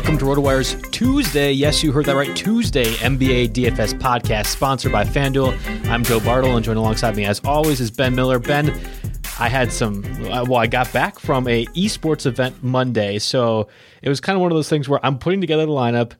[0.00, 1.52] Welcome to RotoWire's Tuesday.
[1.52, 2.34] Yes, you heard that right.
[2.34, 5.54] Tuesday NBA DFS podcast sponsored by FanDuel.
[5.90, 8.38] I'm Joe Bartle, and joined alongside me, as always, is Ben Miller.
[8.38, 8.70] Ben,
[9.38, 10.02] I had some.
[10.22, 13.68] Well, I got back from a esports event Monday, so
[14.00, 16.12] it was kind of one of those things where I'm putting together the lineup.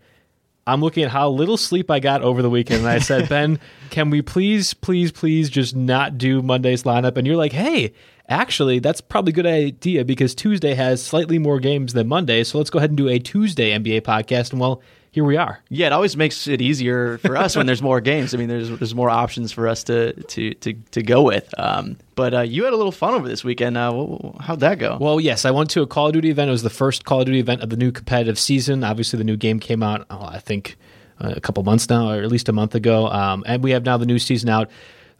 [0.66, 3.58] I'm looking at how little sleep I got over the weekend, and I said, Ben,
[3.90, 7.16] can we please, please, please just not do Monday's lineup?
[7.16, 7.92] And you're like, hey,
[8.28, 12.44] actually, that's probably a good idea because Tuesday has slightly more games than Monday.
[12.44, 14.52] So let's go ahead and do a Tuesday NBA podcast.
[14.52, 14.82] And well,
[15.12, 15.60] here we are.
[15.68, 18.32] Yeah, it always makes it easier for us when there's more games.
[18.34, 21.52] I mean, there's there's more options for us to to to, to go with.
[21.58, 23.76] Um, but uh, you had a little fun over this weekend.
[23.76, 24.98] Uh, wh- wh- how'd that go?
[25.00, 26.48] Well, yes, I went to a Call of Duty event.
[26.48, 28.84] It was the first Call of Duty event of the new competitive season.
[28.84, 30.76] Obviously, the new game came out, oh, I think,
[31.20, 33.08] uh, a couple months now, or at least a month ago.
[33.08, 34.70] Um, and we have now the new season out.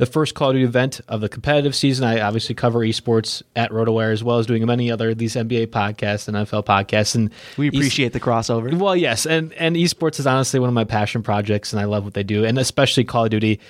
[0.00, 2.06] The first Call of Duty event of the competitive season.
[2.06, 6.26] I obviously cover esports at RotoWire as well as doing many other these NBA podcasts
[6.26, 7.14] and NFL podcasts.
[7.14, 8.72] And we appreciate the crossover.
[8.78, 12.04] well, yes, and and esports is honestly one of my passion projects, and I love
[12.04, 13.60] what they do, and especially Call of Duty.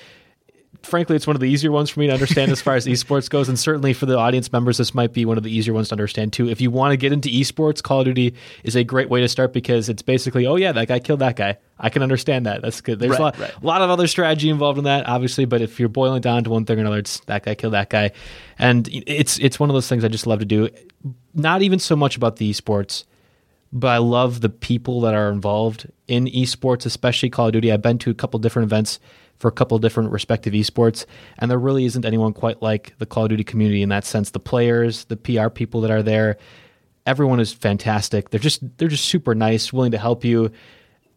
[0.83, 3.29] Frankly, it's one of the easier ones for me to understand as far as esports
[3.29, 5.89] goes, and certainly for the audience members, this might be one of the easier ones
[5.89, 6.49] to understand too.
[6.49, 9.29] If you want to get into esports, Call of Duty is a great way to
[9.29, 11.59] start because it's basically, oh yeah, that guy killed that guy.
[11.79, 12.63] I can understand that.
[12.63, 12.99] That's good.
[12.99, 13.55] There's Right, a, lot, right.
[13.63, 16.51] a lot of other strategy involved in that, obviously, but if you're boiling down to
[16.51, 18.13] one thing or another, it's that guy killed that guy,
[18.59, 20.69] and it's it's one of those things I just love to do.
[21.35, 23.05] Not even so much about the esports
[23.73, 27.71] but I love the people that are involved in esports, especially Call of Duty.
[27.71, 28.99] I've been to a couple different events
[29.41, 31.07] for a couple different respective esports,
[31.39, 34.31] and there really isn't anyone quite like the Call of Duty community in that sense.
[34.31, 36.37] The players, the PR people that are there,
[37.07, 38.31] everyone is fantastic.
[38.31, 40.53] They're just they're just super nice, willing to help you.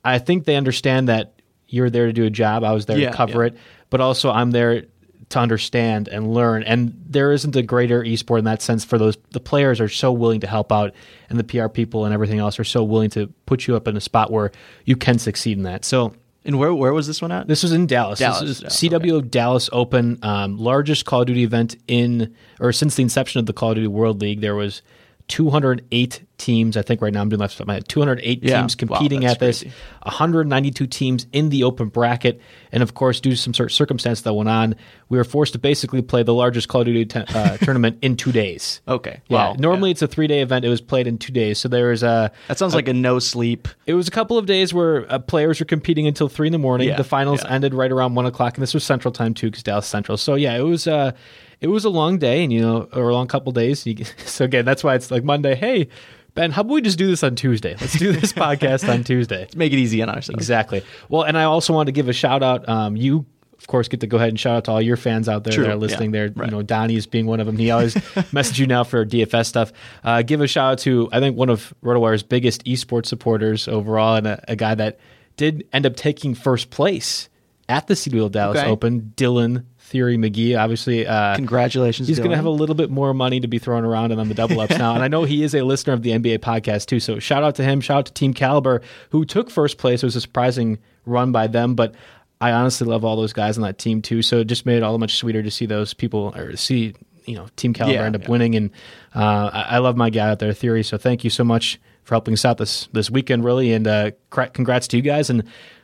[0.05, 2.63] I think they understand that you're there to do a job.
[2.63, 3.51] I was there Yeah, to cover yeah.
[3.51, 3.57] it,
[3.89, 4.85] but also I'm there
[5.29, 6.63] to understand and learn.
[6.63, 9.17] And there isn't a greater esport in that sense for those.
[9.31, 10.93] The players are so willing to help out,
[11.29, 13.97] and the PR people and everything else are so willing to put you up in
[13.97, 14.51] a spot where
[14.85, 15.83] you can succeed in that.
[15.83, 16.13] So
[16.45, 17.47] And where where was this one at?
[17.47, 18.19] this was in Dallas.
[18.19, 22.95] Dallas, This is CWL Dallas Open, um, largest Call of Duty event in or since
[22.95, 24.41] the inception of the Call of Duty World League.
[24.41, 24.81] There was
[25.27, 26.75] 208 teams.
[26.75, 28.59] I think right now I'm doing left of my 208 Yeah.
[28.59, 29.61] teams competing that's at this.
[29.61, 29.75] crazy.
[30.03, 32.41] 192 teams in the open bracket,
[32.71, 34.75] and of course, due to some sort of circumstance that went on,
[35.07, 38.17] we were forced to basically play the largest Call of Duty te- uh, tournament in
[38.17, 38.81] two days.
[38.87, 39.21] Okay.
[39.27, 39.37] Yeah.
[39.37, 39.55] Wow.
[39.57, 40.65] Normally it's a three day event.
[40.65, 41.59] It was played in two days.
[41.59, 42.31] So there was a.
[42.47, 43.67] That sounds like a no sleep.
[43.85, 46.59] It was a couple of days where uh, players were competing until three in the
[46.59, 46.89] morning.
[46.89, 47.51] Yeah, the finals yeah.
[47.51, 50.17] ended right around one o'clock, and this was Central Time too, because Dallas Central.
[50.17, 50.87] So yeah, it was.
[50.87, 51.13] Uh,
[51.63, 53.87] it was a long day, and you know, or a long couple days.
[53.87, 55.55] You, so again, that's why it's like Monday.
[55.55, 55.87] Hey,
[56.35, 57.75] Ben, how about we just do this on Tuesday?
[57.79, 59.39] Let's do this podcast on Tuesday.
[59.39, 60.37] Let's make it easy on ourselves.
[60.37, 60.83] Exactly.
[61.07, 62.67] Well, and I also wanted to give a shout out.
[62.67, 63.25] Um, you,
[63.57, 65.53] of course, get to go ahead and shout out to all your fans out there
[65.53, 66.13] True, that are listening.
[66.13, 66.49] yeah, there, right.
[66.49, 67.57] you know, Donnie's being one of them.
[67.57, 67.95] He always
[68.33, 69.71] message you now for DFS stuff.
[70.03, 74.17] Uh, give a shout out to I think one of RotoWire's biggest esports supporters overall,
[74.17, 74.99] and a, a guy that
[75.37, 77.29] did end up taking first place
[77.69, 78.69] at the CDL Dallas Okay.
[78.69, 79.13] Open.
[79.15, 81.05] Dylan Theory McGee, obviously.
[81.05, 82.07] Uh, Congratulations.
[82.07, 84.27] He's going to have a little bit more money to be thrown around and on
[84.27, 84.95] the double ups now.
[84.95, 86.99] And I know he is a listener of the NBA podcast too.
[86.99, 87.79] So shout out to him.
[87.79, 88.81] Shout out to Team Kaliber,
[89.11, 90.01] who took first place.
[90.01, 91.93] It was a surprising run by them, but
[92.41, 94.23] I honestly love all those guys on that team too.
[94.23, 96.95] So it just made it all the much sweeter to see those people or see,
[97.25, 98.29] you know, Team Kaliber Yeah, end up yeah.
[98.31, 98.55] winning.
[98.55, 98.71] And
[99.13, 100.81] uh, I, I love my guy out there, Theory.
[100.81, 103.71] So thank you so much for helping us out this this weekend, really.
[103.73, 105.29] And uh, congrats to you guys.
[105.29, 105.43] And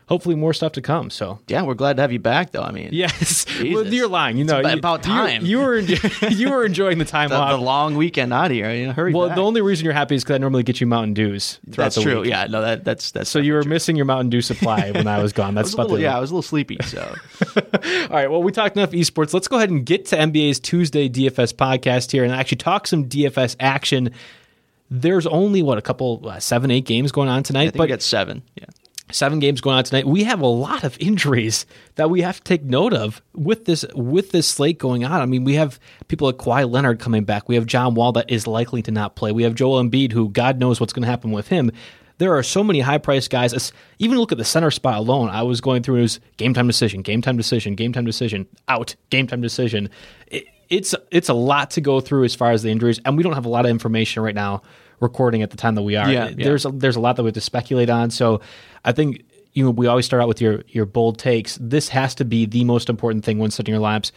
[0.10, 1.10] hopefully more stuff to come.
[1.10, 2.64] So Yeah, we're glad to have you back, though.
[2.64, 4.38] I mean, Yes, well, you're lying.
[4.38, 5.46] You know, about- about you- time.
[5.46, 5.78] You, were
[6.30, 8.70] you were enjoying the time the, the long weekend out here.
[8.74, 9.36] You know, hurry well, back.
[9.38, 11.60] the only reason you're happy is because I normally get you Mountain Dews.
[11.72, 12.22] Throughout that's true.
[12.22, 12.30] week.
[12.32, 13.30] Yeah, no, that that's that's.
[13.30, 15.50] So you were missing your Mountain Dew supply when I was gone.
[15.58, 16.78] I That's was about little, yeah, I was a little sleepy.
[16.84, 17.16] So
[17.56, 18.30] All right.
[18.30, 19.34] Well, we talked enough esports.
[19.34, 23.06] Let's go ahead and get to NBA's Tuesday DFS podcast here and actually talk some
[23.08, 24.12] DFS action.
[24.92, 27.84] There's only what a couple, uh, seven, eight games going on tonight, I think but
[27.84, 28.42] we got seven.
[28.56, 28.66] Yeah.
[29.12, 30.08] Seven games going on tonight.
[30.08, 31.66] We have a lot of injuries
[31.96, 35.22] that we have to take note of with this with this slate going on.
[35.22, 37.50] I mean, we have people like Kawhi Leonard coming back.
[37.50, 39.32] We have John Wall that is likely to not play.
[39.32, 41.72] We have Joel Embiid, who God knows what's going to happen with him.
[42.18, 43.72] There are so many high priced guys.
[43.98, 45.30] Even look at the center spot alone.
[45.30, 48.46] I was going through it was game time decision, game time decision, game time decision,
[48.68, 49.90] out, game time decision.
[50.28, 53.24] It, it's it's a lot to go through as far as the injuries, and we
[53.24, 54.62] don't have a lot of information right now.
[55.02, 56.44] Recording at the time that we are, Yeah, yeah.
[56.44, 58.10] there's a, there's a lot that we have to speculate on.
[58.12, 58.42] So
[58.84, 59.24] I think
[59.54, 61.58] you know we always start out with your your bold takes.
[61.62, 64.12] This has to be the most important thing when setting your lineups.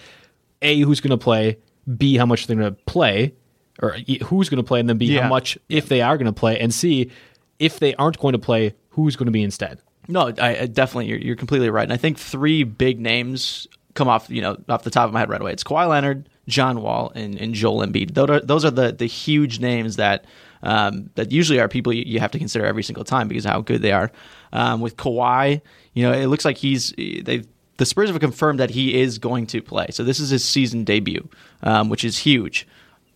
[0.63, 1.59] A, who's going to play?
[1.97, 3.35] B, how much they're going to play,
[3.81, 3.97] or
[4.27, 5.23] who's going to play, and then B, Yeah.
[5.23, 7.11] how much if they are going to play, and C,
[7.59, 9.81] if they aren't going to play, who's going to be instead.
[10.09, 14.09] No, I, I definitely you're, you're completely right, and I think three big names come
[14.09, 15.53] off you know off the top of my head right away.
[15.53, 18.15] It's Kawhi Leonard, John Wall, and, and Joel Embiid.
[18.15, 20.25] Those are those are the the huge names that
[20.63, 23.61] um, that usually are people you, you have to consider every single time because how
[23.61, 24.11] good they are.
[24.53, 25.61] Um, with Kawhi,
[25.95, 27.45] you know, it looks like he's they
[27.79, 29.87] the Spurs have confirmed that he is going to play.
[29.91, 31.29] So this is his season debut,
[31.63, 32.67] um, which is huge.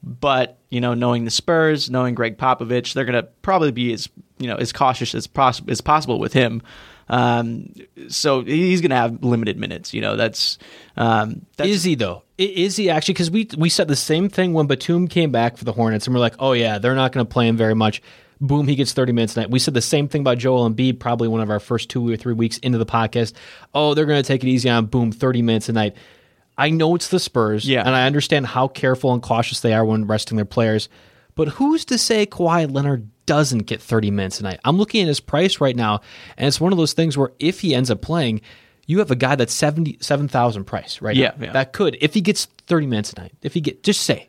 [0.02, 4.08] But you know, knowing the Spurs, knowing Gregg Popovich, they're going to probably be as
[4.38, 6.62] you know as cautious as, pos- as possible with him.
[7.08, 7.72] Um,
[8.08, 9.94] so he's going to have limited minutes.
[9.94, 10.58] You know, that's,
[10.96, 12.22] um, that's Is he though?
[12.38, 13.14] Is he actually?
[13.14, 16.14] Because we we said the same thing when Batum came back for the Hornets, and
[16.14, 18.02] we're like, oh yeah, they're not going to play him very much.
[18.38, 19.50] Boom, he gets 30 minutes a night.
[19.50, 22.16] We said the same thing about Joel Embiid, probably one of our first two or
[22.18, 23.32] three weeks into the podcast.
[23.72, 25.96] Oh, they're going to take it easy on Boom, 30 minutes a night.
[26.58, 27.80] I know it's the Spurs, Yeah.
[27.86, 30.90] and I understand how careful and cautious they are when resting their players.
[31.34, 34.60] But who's to say Kawhi Leonard doesn't get 30 minutes a night?
[34.64, 36.00] I'm looking at his price right now,
[36.36, 38.40] and it's one of those things where if he ends up playing,
[38.86, 41.46] you have a guy that's 77,000 price right Yeah, now.
[41.46, 41.52] yeah.
[41.52, 44.28] That could, if he gets 30 minutes a night, if he get, just say,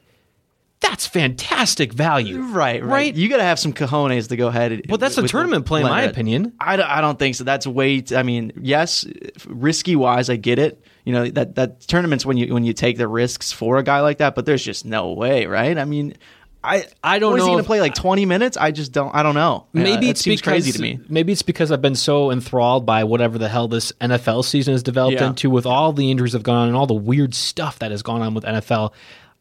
[0.80, 2.40] that's fantastic value.
[2.40, 3.14] Right, right.
[3.14, 4.72] You got to have some cojones to go ahead.
[4.72, 6.54] and- Well, that's a tournament play, in my opinion.
[6.60, 7.44] I don't, I don't think so.
[7.44, 8.02] That's way.
[8.02, 9.06] T- I mean, yes,
[9.48, 10.84] risky wise, I get it.
[11.04, 14.01] You know that that tournaments when you when you take the risks for a guy
[14.01, 15.77] like that, but there's just no way, right?
[15.77, 16.16] I mean,
[16.64, 17.38] I I don't know.
[17.38, 18.58] Is he going to play like 20 minutes?
[18.58, 19.14] I just don't.
[19.16, 19.68] I don't know.
[19.74, 21.00] Maybe Yeah, it's it seems because, crazy to me.
[21.08, 24.84] Maybe it's because I've been so enthralled by whatever the hell this NFL season has
[24.84, 25.28] developed Yeah.
[25.28, 27.92] into with all the injuries that have gone on and all the weird stuff that
[27.92, 28.92] has gone on with NFL.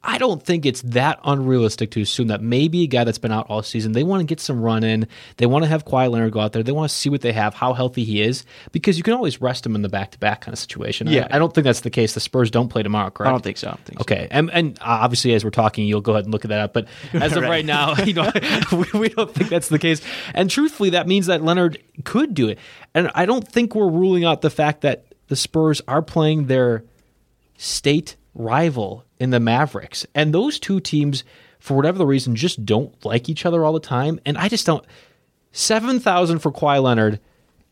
[0.03, 3.47] I don't think it's that unrealistic to assume that maybe a guy that's been out
[3.49, 5.09] all season, they want to get some run in.
[5.39, 6.63] They want to have Kawhi Leonard go out there.
[6.63, 9.41] They want to see what they have, how healthy he is, because you can always
[9.41, 11.09] rest him in the back to back kind of situation.
[11.09, 11.27] I- Yeah.
[11.29, 12.15] I, don't think that's the case.
[12.15, 13.29] The Spurs don't play tomorrow, correct?
[13.29, 13.67] I don't think so.
[13.69, 14.03] Don't think so.
[14.03, 16.61] Okay, and and uh, obviously, as we're talking, you'll go ahead and look at that
[16.61, 16.73] up.
[16.73, 17.49] But as of Right.
[17.51, 18.31] right now, you know,
[18.93, 20.01] we, we don't think that's the case.
[20.35, 22.59] And truthfully, that means that Leonard could do it.
[22.95, 26.85] And I don't think we're ruling out the fact that the Spurs are playing their
[27.57, 31.25] state rival in the Mavericks, and those two teams,
[31.59, 34.21] for whatever the reason, just don't like each other all the time.
[34.27, 34.85] And I just don't.
[35.53, 37.19] Seven thousand for Kawhi Leonard,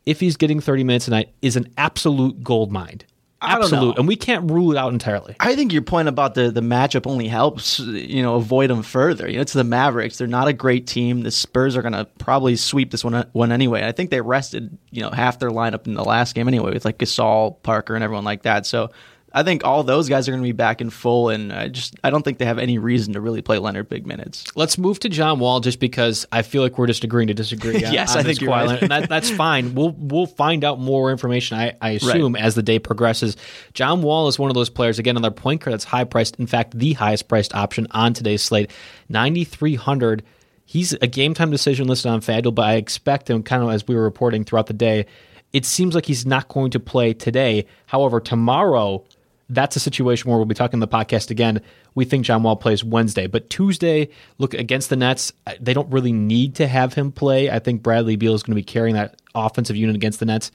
[0.05, 3.01] if he's getting thirty minutes a night, is an absolute gold mine.
[3.41, 5.35] absolute, and we can't rule it out entirely.
[5.39, 9.29] I think your point about the the matchup only helps you know avoid them further.
[9.29, 10.17] You know, it's the Mavericks.
[10.17, 11.21] They're not a great team.
[11.21, 13.85] The Spurs are going to probably sweep this one one anyway.
[13.85, 16.85] I think they rested you know half their lineup in the last game anyway with
[16.85, 18.65] like Gasol, Parker, and everyone like that.
[18.65, 18.89] So
[19.35, 21.93] I think all those guys are going to be back in full, and I just
[22.05, 24.45] I don't think they have any reason to really play Leonard big minutes.
[24.55, 27.75] Let's move to John Wall, just because I feel like we're just agreeing to disagree.
[27.85, 28.81] on- Yes, on I think you're right.
[28.81, 29.75] And that, that's fine.
[29.75, 31.57] We'll we'll find out more information.
[31.57, 33.35] I, I assume as the day progresses.
[33.73, 34.99] John Wall is one of those players.
[34.99, 36.37] Again, another point guard that's high priced.
[36.39, 38.71] In fact, the highest priced option on today's slate,
[39.09, 40.23] ninety three hundred.
[40.63, 43.85] He's a game time decision listed on FanDuel, but I expect him kind of as
[43.85, 45.05] we were reporting throughout the day.
[45.53, 47.65] It seems like he's not going to play today.
[47.85, 49.05] However, tomorrow
[49.49, 51.61] that's a situation where we'll be talking in the podcast again.
[51.93, 56.11] We think John Wall plays Wednesday, but Tuesday, look against the Nets, they don't really
[56.11, 57.49] need to have him play.
[57.49, 60.51] I think Bradley Beal is going to be carrying that offensive unit against the Nets.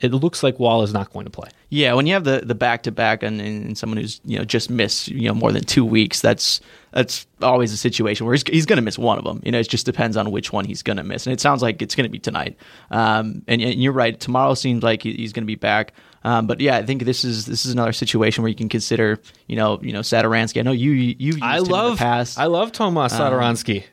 [0.00, 1.48] It looks like Wall is not going to play.
[1.70, 4.68] Yeah, when you have the the back to back and, someone who's you know just
[4.68, 6.60] missed you know more than two weeks, that's
[6.90, 9.40] that's always a situation where he's, he's going to miss one of them.
[9.44, 11.62] You know, it just depends on which one he's going to miss, and it sounds
[11.62, 12.56] like it's going to be tonight.
[12.90, 15.94] Um, and, and you're right, tomorrow seems like he- he's going to be back.
[16.24, 19.20] Um, but yeah, I think this is this is another situation where you can consider
[19.46, 20.58] you know you know Satoransky.
[20.58, 22.38] I know you you used I him in love the past.
[22.38, 23.84] I love Tomas Satoransky.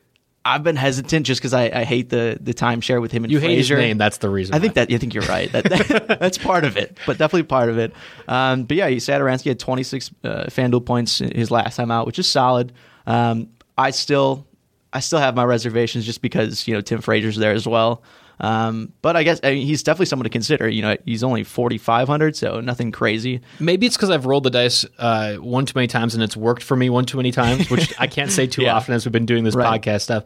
[0.43, 3.39] I've been hesitant just because I, I hate the the timeshare with him and you
[3.39, 4.55] hate his name, that's the reason.
[4.55, 5.51] I think that I think you're right.
[5.51, 7.93] That, that- that's part of it, but definitely part of it.
[8.27, 12.27] Um, but yeah, Satoransky had 26 uh, FanDuel points his last time out, which is
[12.27, 12.71] solid.
[13.05, 14.47] Um, I still
[14.93, 18.01] I still have my reservations just because you know Tim Frazier's there as well.
[18.41, 20.67] Um, but I guess I mean, he's definitely someone to consider.
[20.67, 23.39] You know, he's only 4,500, so nothing crazy.
[23.59, 26.63] Maybe it's because I've rolled the dice uh, one too many times and it's worked
[26.63, 28.75] for me one too many times, which I can't say too Yeah.
[28.75, 29.79] often as we've been doing this Right.
[29.81, 30.23] podcast stuff.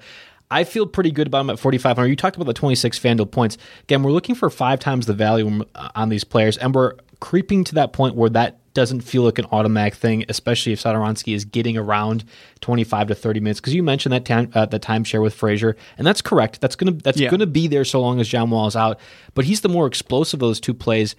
[0.50, 2.08] I feel pretty good about him at 4,500.
[2.08, 3.58] You talked about the 26 FanDuel points.
[3.84, 7.64] Again, we're looking for five times the value uh, on these players, and we're creeping
[7.66, 11.44] to that point where that doesn't feel like an automatic thing, especially if Satoransky is
[11.46, 12.24] getting around
[12.62, 13.60] 25 to 30 minutes.
[13.60, 16.62] Because you mentioned that time, uh, the timeshare with Frazier, and that's correct.
[16.62, 17.30] That's gonna that's Yeah.
[17.32, 19.00] gonna be there so long as John Wall is out.
[19.34, 21.16] But he's the more explosive of those two plays.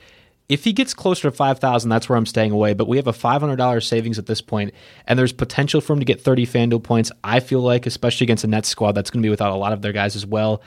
[0.49, 2.73] If he gets closer to 5,000, that's where I'm staying away.
[2.73, 4.73] But we have a $500 savings at this point,
[5.09, 7.11] and there's potential for him to get 30 FanDuel points.
[7.25, 9.73] I feel like, especially against a Nets squad that's going to be without a lot
[9.73, 10.63] of their guys as well.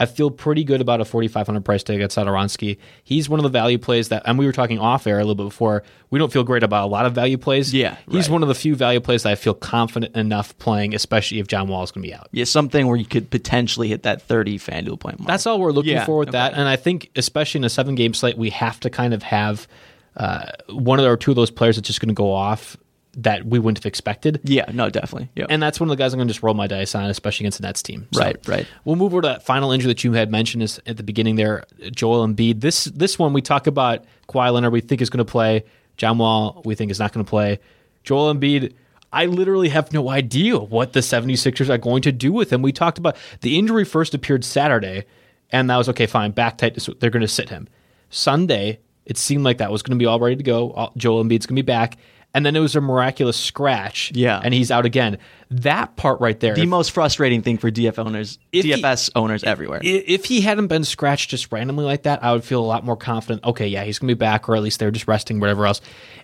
[0.00, 2.78] I feel pretty good about a 4,500 price tag at Satoransky.
[3.04, 5.34] He's one of the value plays that, and we were talking off air a little
[5.34, 5.82] bit before.
[6.08, 7.74] We don't feel great about a lot of value plays.
[7.74, 8.32] Yeah, he's right.
[8.32, 11.68] one of the few value plays that I feel confident enough playing, especially if John
[11.68, 12.28] Wall is going to be out.
[12.32, 15.28] Yeah, something where you could potentially hit that 30 FanDuel point mark.
[15.28, 16.54] That's all we're looking Yeah, for with that.
[16.54, 19.68] And I think, especially in a seven game slate, we have to kind of have
[20.16, 22.76] uh, one of or two of those players that's just going to go off
[23.14, 24.40] that we wouldn't have expected.
[24.44, 25.30] yeah, no, definitely.
[25.34, 25.46] Yeah.
[25.48, 27.44] And that's one of the guys I'm going to just roll my dice on, especially
[27.44, 28.06] against the Nets team.
[28.12, 28.66] So Right, right.
[28.84, 31.36] We'll move over to that final injury that you had mentioned is at the beginning
[31.36, 31.64] there,
[31.94, 32.60] Joel Embiid.
[32.60, 35.64] This this one we talk about Kawhi Leonard we think is going to play.
[35.96, 37.58] John Wall we think is not going to play.
[38.04, 38.74] Joel Embiid,
[39.12, 42.62] I literally have no idea what the 76ers are going to do with him.
[42.62, 45.04] We talked about the injury first appeared Saturday,
[45.50, 46.78] and that was okay, fine, back tight.
[47.00, 47.68] They're going to sit him.
[48.08, 50.92] Sunday, it seemed like that was going to be all ready to go.
[50.96, 51.98] Joel Embiid's going to be back.
[52.32, 54.12] And then it was a miraculous scratch.
[54.14, 54.40] Yeah.
[54.42, 55.18] And he's out again.
[55.50, 56.54] That part right there.
[56.54, 59.80] the if- most frustrating thing for DF owners, If he- DFS owners everywhere.
[59.82, 62.96] If he hadn't been scratched just randomly like that, I would feel a lot more
[62.96, 63.42] confident.
[63.44, 65.80] Okay, yeah, he's going to be back, or at least they're just resting, whatever else.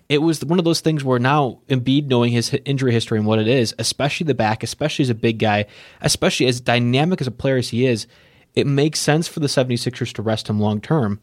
[0.07, 3.39] It was one of those things where now Embiid, knowing his injury history and what
[3.39, 5.65] it is, especially the back, especially as a big guy,
[5.99, 8.07] especially as dynamic as a player as he is,
[8.55, 11.19] it makes sense for the 76ers to rest him long term.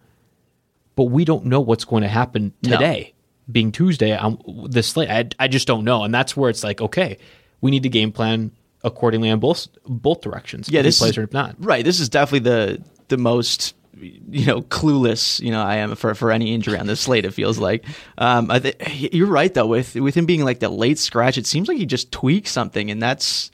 [0.94, 2.76] But we don't know what's going to happen No.
[3.50, 5.10] Being Tuesday on this slate.
[5.10, 7.18] I, I just don't know, and that's where it's like, okay,
[7.60, 8.50] we need to game plan
[8.82, 10.68] accordingly on both both directions.
[10.68, 11.56] yeah, this plays is, or not.
[11.58, 16.14] Right, this is definitely the the most you know clueless you know I am for
[16.14, 17.24] for any injury on this slate.
[17.24, 17.84] It feels like.
[18.18, 21.38] Um, I th- you're right though with with him being like the late scratch.
[21.38, 23.50] It seems like he just tweaked something, and that's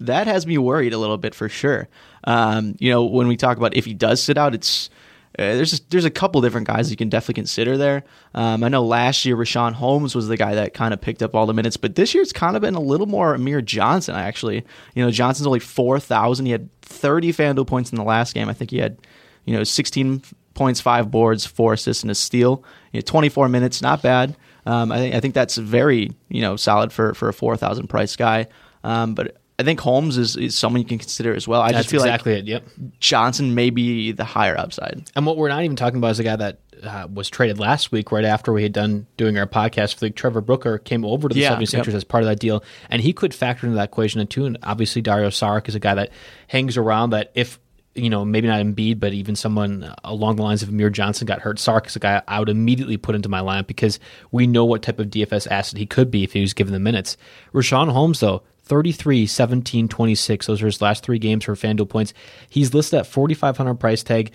[0.00, 1.88] that has me worried a little bit for sure.
[2.24, 4.90] Um, you know, when we talk about if he does sit out, it's
[5.36, 8.04] uh, there's there's a couple different guys you can definitely consider there.
[8.34, 11.34] Um, I know last year Richaun Holmes was the guy that kind of picked up
[11.34, 14.14] all the minutes, but this year it's kind of been a little more Amir Johnson.
[14.14, 14.64] Actually,
[14.94, 16.46] you know, Johnson's only four thousand.
[16.46, 18.48] He had thirty FanDuel points in the last game.
[18.48, 18.98] I think he had
[19.44, 20.22] you know sixteen
[20.54, 22.64] points, five boards, four assists, and a steal.
[23.04, 24.36] Twenty four minutes, not bad.
[24.66, 27.88] Um, I think I think that's very you know solid for for a four thousand
[27.88, 28.46] price guy.
[28.84, 31.60] Um, but I think Holmes is, is someone you can consider as well.
[31.60, 32.48] I That's just feel exactly like it.
[32.48, 32.64] Yep.
[32.98, 35.10] Johnson may be the higher upside.
[35.14, 37.92] And what we're not even talking about is a guy that uh, was traded last
[37.92, 39.94] week, right after we had done doing our podcast.
[39.94, 41.88] For the Trevor Booker came over to the Yeah, 76ers yep.
[41.88, 44.44] as part of that deal, and he could factor into that equation too.
[44.44, 46.10] And obviously, Dario Saric is a guy that
[46.48, 47.10] hangs around.
[47.10, 47.58] That if
[47.94, 51.40] you know, maybe not Embiid, but even someone along the lines of Amir Johnson got
[51.40, 54.00] hurt, Saric is a guy I would immediately put into my lineup because
[54.32, 56.80] we know what type of DFS asset he could be if he was given the
[56.80, 57.16] minutes.
[57.52, 60.46] Richaun Holmes, though, 33, 17, 26.
[60.46, 62.14] Those are his last three games for FanDuel points.
[62.48, 64.32] He's listed at 4,500 price tag.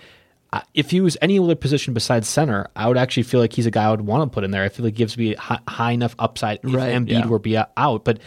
[0.51, 3.67] Uh, if he was any other position besides center, I would actually feel like he's
[3.67, 4.63] a guy I would want to put in there.
[4.63, 7.27] I feel like he gives me high, high enough upside if Right, Embiid yeah.
[7.27, 8.03] were be out.
[8.03, 8.19] But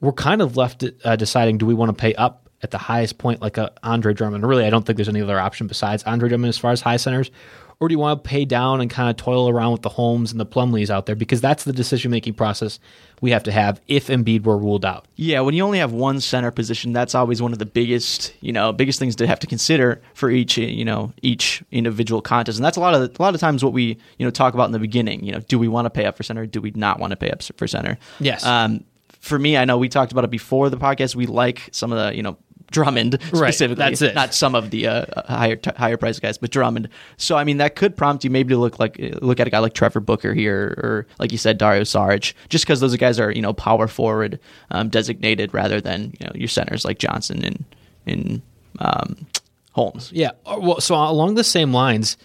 [0.00, 3.18] we're kind of left uh, deciding do we want to pay up at the highest
[3.18, 4.46] point like a Andre Drummond?
[4.46, 6.96] Really, I don't think there's any other option besides Andre Drummond as far as high
[6.96, 7.30] centers.
[7.78, 10.30] Or do you want to pay down and kind of toil around with the Holmes
[10.30, 11.14] and the Plumlees out there?
[11.14, 12.78] Because that's the decision making process
[13.20, 15.06] we have to have if Embiid were ruled out.
[15.16, 18.50] Yeah, when you only have one center position, that's always one of the biggest, you
[18.50, 22.56] know, biggest things to have to consider for each, you know, each individual contest.
[22.56, 24.64] And that's a lot of a lot of times what we, you know, talk about
[24.64, 25.22] in the beginning.
[25.22, 26.46] You know, do we want to pay up for center?
[26.46, 27.98] Do we not want to pay up for center?
[28.20, 28.44] Yes.
[28.44, 28.84] Um,
[29.26, 31.14] for me, I know we talked about it before the podcast.
[31.14, 32.36] We like some of the, you know,
[32.72, 33.76] Drummond Right, specifically.
[33.76, 34.14] that's it.
[34.16, 36.88] Not some of the uh, higher t- higher price guys, but Drummond.
[37.16, 39.60] So I mean, that could prompt you maybe to look like look at a guy
[39.60, 43.30] like Trevor Booker here, or like you said, Dario Saric, just because those guys are
[43.30, 44.40] you know power forward
[44.72, 47.64] um, designated rather than you know your centers like Johnson and
[48.04, 48.42] and
[48.80, 49.26] um,
[49.72, 50.10] Holmes.
[50.12, 50.32] Yeah.
[50.44, 52.16] uh, Well, so along the same lines,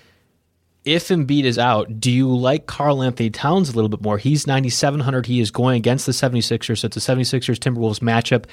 [0.84, 4.18] if Embiid is out, do you like Karl Anthony Towns a little bit more?
[4.18, 5.26] He's 9,700.
[5.28, 6.80] He is going against the 76ers.
[6.80, 8.46] So it's a 76ers Timberwolves matchup.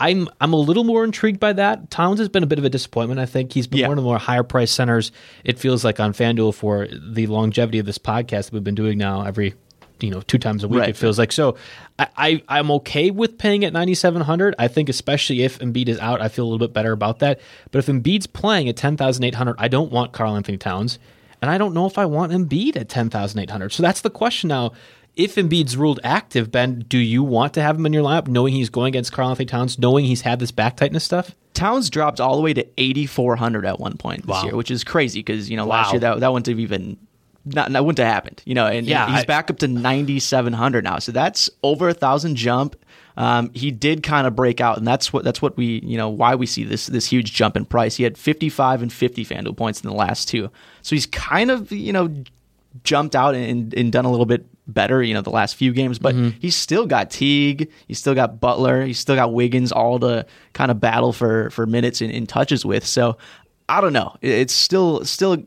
[0.00, 1.90] I'm I'm a little more intrigued by that.
[1.90, 3.18] Towns has been a bit of a disappointment.
[3.20, 3.88] I think he's been Yeah.
[3.88, 5.10] one of the more higher priced centers.
[5.44, 8.96] It feels like on FanDuel for the longevity of this podcast that we've been doing
[8.96, 9.54] now every
[10.00, 10.78] you know two times a week.
[10.80, 10.88] Right.
[10.90, 11.56] It feels like so.
[11.98, 14.54] I, I I'm okay with paying at 9,700.
[14.56, 17.40] I think especially if Embiid is out, I feel a little bit better about that.
[17.72, 21.00] But if Embiid's playing at 10,800, I don't want Karl Anthony Towns,
[21.42, 23.72] and I don't know if I want Embiid at 10,800.
[23.72, 24.72] So that's the question now.
[25.16, 28.54] If Embiid's ruled active, Ben, do you want to have him in your lineup, knowing
[28.54, 31.34] he's going against Karl Anthony Towns, knowing he's had this back tightness stuff?
[31.54, 34.44] Towns dropped all the way to 8,400 at one point this Wow.
[34.44, 35.76] year, which is crazy because you know Wow.
[35.76, 36.96] last year that that wouldn't have even
[37.54, 38.42] not that wouldn't have happened.
[38.44, 41.94] You know, and Yeah, he's I- back up to 9,700 now, so that's over a
[41.94, 42.76] thousand jump.
[43.16, 46.08] Um, he did kind of break out, and that's what that's what we you know
[46.08, 47.96] why we see this this huge jump in price.
[47.96, 50.50] He had 55 and 50 FanDuel points in the last two,
[50.82, 52.08] so he's kind of you know
[52.84, 55.98] jumped out and, and done a little bit better, you know, the last few games.
[55.98, 60.24] But he's still got Teague, he's still got Butler, he's still got Wiggins, all to
[60.52, 62.86] kind of battle for for minutes and, and touches with.
[62.86, 63.16] So
[63.68, 64.14] I don't know.
[64.20, 65.42] It's still still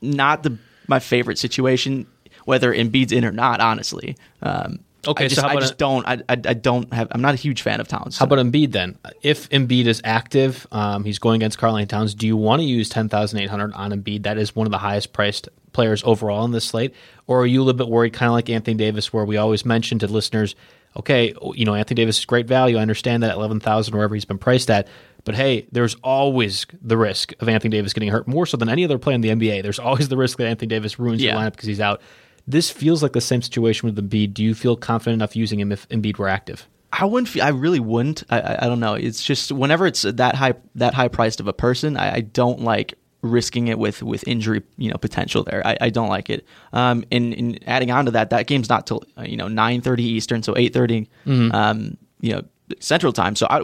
[0.00, 0.56] not the
[0.90, 2.06] my favorite situation,
[2.44, 3.60] whether Embiid's in or not.
[3.60, 6.06] Honestly, um, Okay, I so just, how I just a- don't.
[6.06, 7.08] I, I I don't have.
[7.12, 8.18] I'm not a huge fan of Towns.
[8.18, 8.98] How about Embiid then?
[9.22, 12.14] If Embiid is active, um, he's going against Karl Anthony Towns.
[12.14, 14.24] Do you want to use ten thousand eight hundred on Embiid?
[14.24, 16.94] That is one of the highest priced players overall in this slate.
[17.26, 19.64] Or are you a little bit worried, kind of like Anthony Davis, where we always
[19.64, 20.54] mention to listeners,
[20.96, 22.76] okay, you know Anthony Davis is great value.
[22.76, 24.86] I understand that at eleven thousand, wherever he's been priced at.
[25.24, 28.84] But hey, there's always the risk of Anthony Davis getting hurt more so than any
[28.84, 29.62] other player in the NBA.
[29.62, 31.38] There's always the risk that Anthony Davis ruins your Yeah.
[31.40, 32.00] lineup because he's out.
[32.46, 34.34] This feels like the same situation with Embiid.
[34.34, 36.66] Do you feel confident enough using him if Embiid were active?
[36.92, 37.28] I wouldn't.
[37.28, 38.24] Feel, I really wouldn't.
[38.30, 38.94] I, I I don't know.
[38.94, 42.62] It's just whenever it's that high that high priced of a person, I, I don't
[42.62, 45.64] like risking it with with injury you know potential there.
[45.64, 46.44] I, I don't like it.
[46.72, 49.82] Um, and, and adding on to that, that game's not till uh, you know nine
[49.82, 52.42] thirty Eastern, so eight Um, you know
[52.80, 53.36] Central Time.
[53.36, 53.60] So I,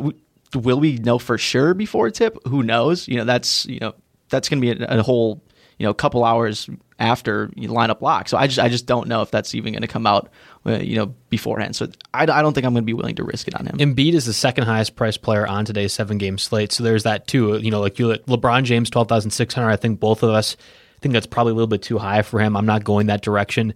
[0.54, 2.38] will we know for sure before tip?
[2.46, 3.09] Who knows?
[3.09, 3.94] You know that's you know
[4.28, 5.42] that's going to be a, a whole
[5.78, 8.28] you know couple hours after you line up lock.
[8.28, 10.30] So I just I just don't know if that's even going to come out
[10.64, 11.76] uh, you know beforehand.
[11.76, 13.76] So I, I don't think I'm going to be willing to risk it on him.
[13.78, 16.72] Embiid is the second highest priced player on today's seven game slate.
[16.72, 17.59] So there's that too.
[17.59, 19.68] You know, like you, LeBron James, 12,600.
[19.68, 20.56] I think both of us
[21.00, 22.56] think that's probably a little bit too high for him.
[22.56, 23.74] I'm not going that direction.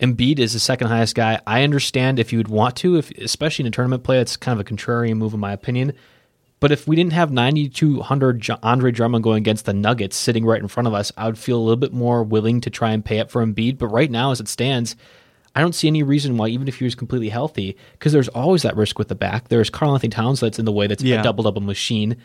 [0.00, 1.40] Embiid is the second highest guy.
[1.46, 4.58] I understand if you would want to, if especially in a tournament play, it's kind
[4.58, 5.92] of a contrarian move in my opinion.
[6.62, 10.68] But if we didn't have 9,200 Andre Drummond going against the Nuggets sitting right in
[10.68, 13.18] front of us, I would feel a little bit more willing to try and pay
[13.18, 13.78] up for Embiid.
[13.78, 14.94] But right now, as it stands,
[15.56, 18.62] I don't see any reason why, even if he was completely healthy, because there's always
[18.62, 19.48] that risk with the back.
[19.48, 21.18] There's Karl Anthony Towns that's in the way that's Yeah.
[21.18, 22.16] a double double machine.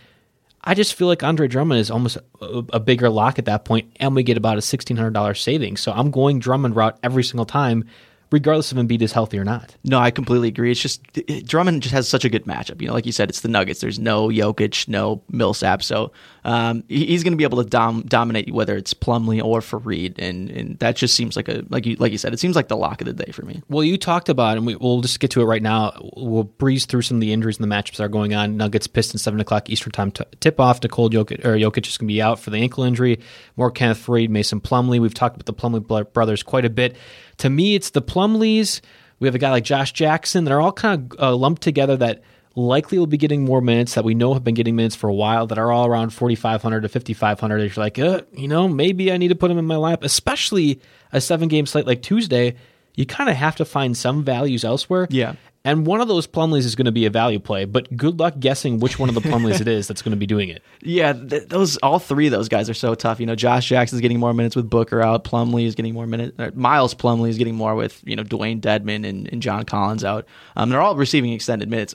[0.64, 3.92] I just feel like Andre Drummond is almost a, a bigger lock at that point,
[4.00, 5.82] and we get about a $1,600 savings.
[5.82, 7.86] So I'm going Drummond route every single time,
[8.32, 9.76] regardless if Embiid is healthy or not.
[9.84, 10.72] No, I completely agree.
[10.72, 11.02] It's just
[11.46, 12.82] Drummond just has such a good matchup.
[12.82, 13.82] You know, like you said, it's the Nuggets.
[13.82, 16.12] There's no Jokic, no Millsap, so
[16.44, 20.50] um, he's going to be able to dom- dominate whether it's Plumlee or Faried, and
[20.50, 22.78] and that just seems like a like you like you said, it seems like the
[22.78, 23.62] lock of the day for me.
[23.70, 25.94] Well, you talked about, and we, we'll just get to it right now.
[26.16, 28.58] We'll breeze through some of the injuries and the matchups that are going on.
[28.58, 30.82] Nuggets, Pistons, seven o'clock Eastern time t- tip off.
[30.82, 33.20] Nikola Jokic or Jokic is going to be out for the ankle injury.
[33.56, 35.00] More Kenneth Faried, Mason Plumlee.
[35.00, 36.96] We've talked about the Plumlee brothers quite a bit.
[37.40, 38.82] To me, it's the Plumlees.
[39.20, 41.98] We have a guy like Josh Jackson that are all kind of uh, lumped together.
[41.98, 42.22] That
[42.56, 45.14] likely will be getting more minutes that we know have been getting minutes for a
[45.14, 47.58] while that are all around 4,500 to 5,500.
[47.60, 50.82] You're like, uh, you know, maybe I need to put him in my lap, especially
[51.12, 52.56] a seven game slate like Tuesday.
[52.96, 55.08] You kind of have to find some values elsewhere.
[55.12, 55.36] Yeah.
[55.68, 58.36] And one of those Plumlees is going to be a value play, but good luck
[58.40, 60.64] guessing which one of the Plumlees it is that's going to be doing it.
[60.82, 63.20] Yeah, th- those all three of those guys are so tough.
[63.20, 65.26] You know, Josh Jackson's getting more minutes with Booker out.
[65.26, 66.38] Plumlee is getting more minutes.
[66.56, 70.26] Miles Plumlee is getting more with you know Dewayne Dedmon and, and John Collins out.
[70.56, 71.94] Um, they're all receiving extended minutes.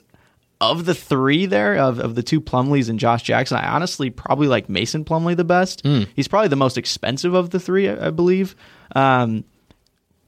[0.61, 4.47] Of the three there, of, of the two Plumlees and Josh Jackson, I honestly probably
[4.47, 5.83] like Mason Plumlee the best.
[6.15, 8.55] He's probably the most expensive of the three, I, I believe.
[8.95, 9.43] Um,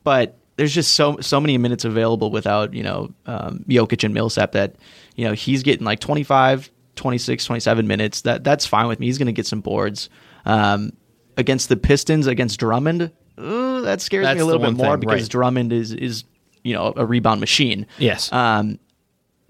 [0.04, 4.54] but there's just so so many minutes available without you know um, Jokic and Millsap
[4.54, 4.76] that
[5.16, 8.22] you know he's getting like 25, 26, 27 minutes.
[8.22, 9.08] That that's fine with me.
[9.08, 10.10] He's going to get some boards
[10.46, 10.94] um,
[11.38, 13.12] against the Pistons against Drummond.
[13.38, 15.30] Uh, that scares That's me a little bit more thing, because right.
[15.30, 16.24] Drummond is is
[16.64, 17.86] you know a rebound machine.
[17.98, 18.32] Yes.
[18.32, 18.80] Um,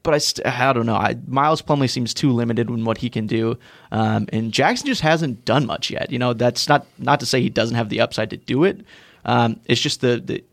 [0.01, 0.95] but I, st- I don't know.
[0.95, 3.57] I, Miles Plumlee seems too limited in what he can do,
[3.91, 6.11] um, and Jackson just hasn't done much yet.
[6.11, 8.81] You know, that's not not to say he doesn't have the upside to do it.
[9.25, 10.43] Um, it's just the, the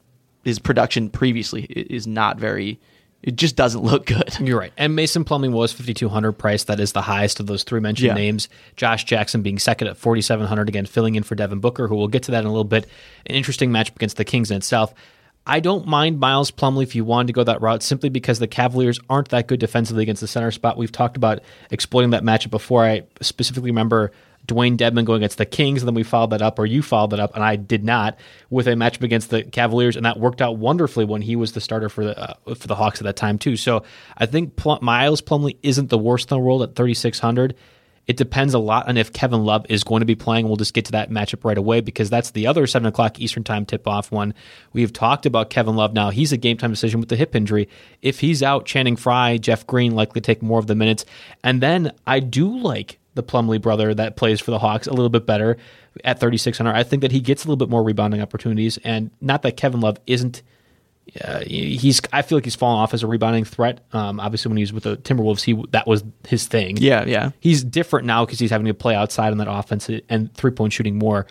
[0.44, 2.80] his production previously is not very.
[3.22, 4.36] It just doesn't look good.
[4.40, 4.72] You're right.
[4.76, 6.64] And Mason Plumlee was 5200 price.
[6.64, 8.14] That is the highest of those three mentioned Yeah.
[8.14, 8.48] names.
[8.76, 12.24] Josh Jackson being second at 4700 again filling in for Devin Booker who we'll get
[12.24, 12.86] to that in a little bit.
[13.26, 14.92] An interesting matchup against the Kings in itself.
[15.46, 18.46] I don't mind Miles Plumlee if you wanted to go that route simply because the
[18.48, 20.76] Cavaliers aren't that good defensively against the center spot.
[20.76, 22.84] We've talked about exploiting that matchup before.
[22.84, 24.10] I specifically remember
[24.46, 27.10] Dewayne Dedmon going against the Kings, and then we followed that up, or you followed
[27.10, 28.18] that up, and I did not,
[28.50, 31.60] with a matchup against the Cavaliers, and that worked out wonderfully when he was the
[31.60, 33.56] starter for the uh, for the Hawks at that time too.
[33.56, 33.84] So
[34.16, 37.54] I think Pl- Miles Plumlee isn't the worst in the world at 3600.
[38.08, 40.48] It depends a lot on if Kevin Love is going to be playing.
[40.48, 43.44] We'll just get to that matchup right away because that's the other seven o'clock Eastern
[43.44, 44.34] time tip off one.
[44.72, 46.10] We've talked about Kevin Love now.
[46.10, 47.68] He's a game time decision with the hip injury.
[48.00, 51.04] If he's out, Channing Frye, Jeff Green likely take more of the minutes.
[51.44, 55.10] And then I do like the Plumlee brother that plays for the Hawks a little
[55.10, 55.56] bit better
[56.04, 56.72] at 3,600.
[56.72, 58.78] I think that he gets a little bit more rebounding opportunities.
[58.84, 60.42] And not that Kevin Love isn't
[61.22, 63.80] uh, he's I feel like he's fallen off as a rebounding threat.
[63.92, 66.76] Um, obviously, when he was with the Timberwolves, he that was his thing.
[66.76, 67.32] Yeah, yeah.
[67.40, 70.72] He's different now because he's having to play outside on that offense and three point
[70.72, 71.26] shooting more.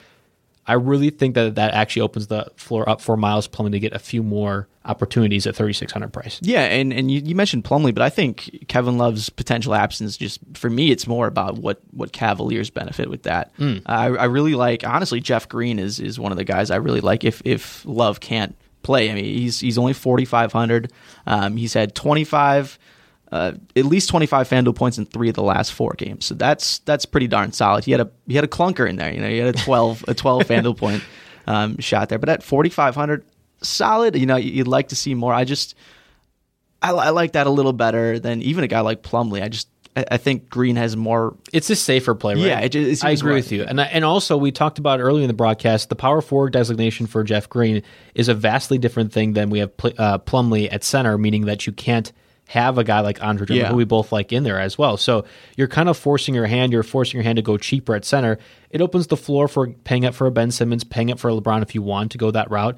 [0.68, 3.94] I really think that that actually opens the floor up for Miles Plumlee to get
[3.94, 6.40] a few more opportunities at 3600 price.
[6.42, 10.40] Yeah, and, and you, you mentioned Plumlee, but I think Kevin Love's potential absence just
[10.54, 13.52] for me, it's more about what what Cavaliers benefit with that.
[13.86, 17.02] I, I really like honestly, Jeff Green is is one of the guys I really
[17.02, 17.24] like.
[17.24, 20.92] If if Love can't play, I mean, he's he's only forty five hundred.
[21.26, 22.78] Um, he's had twenty five.
[23.32, 26.80] Uh, at least 25 FanDuel points in three of the last four games, so that's
[26.80, 27.86] that's pretty darn solid.
[27.86, 30.06] He had a he had a clunker in there, you know, he had a 12
[30.10, 31.02] a 12 FanDuel point
[31.48, 33.26] um, shot there, but at 4,500,
[33.62, 34.16] solid.
[34.16, 35.34] You know, you'd like to see more.
[35.34, 35.76] I just
[36.82, 39.42] I, I like that a little better than even a guy like Plumlee.
[39.42, 41.36] I just I, I think Green has more.
[41.54, 42.44] It's a safer play, right?
[42.44, 43.36] Yeah, it it I agree right.
[43.38, 43.64] with you.
[43.64, 47.08] And I, and also we talked about earlier in the broadcast, the power forward designation
[47.08, 47.84] for Jeff Green
[48.16, 51.68] is a vastly different thing than we have Pl- uh, Plumlee at center, meaning that
[51.68, 52.12] you can't
[52.52, 53.70] have a guy like Andre Drummond, Yeah.
[53.70, 54.98] who we both like in there as well.
[54.98, 55.26] So
[55.58, 56.72] you're kind of forcing your hand.
[56.74, 58.38] You're forcing your hand to go cheaper at center.
[58.70, 61.34] It opens the floor for paying up for a Ben Simmons, paying up for a
[61.34, 62.78] LeBron if you want to go that route.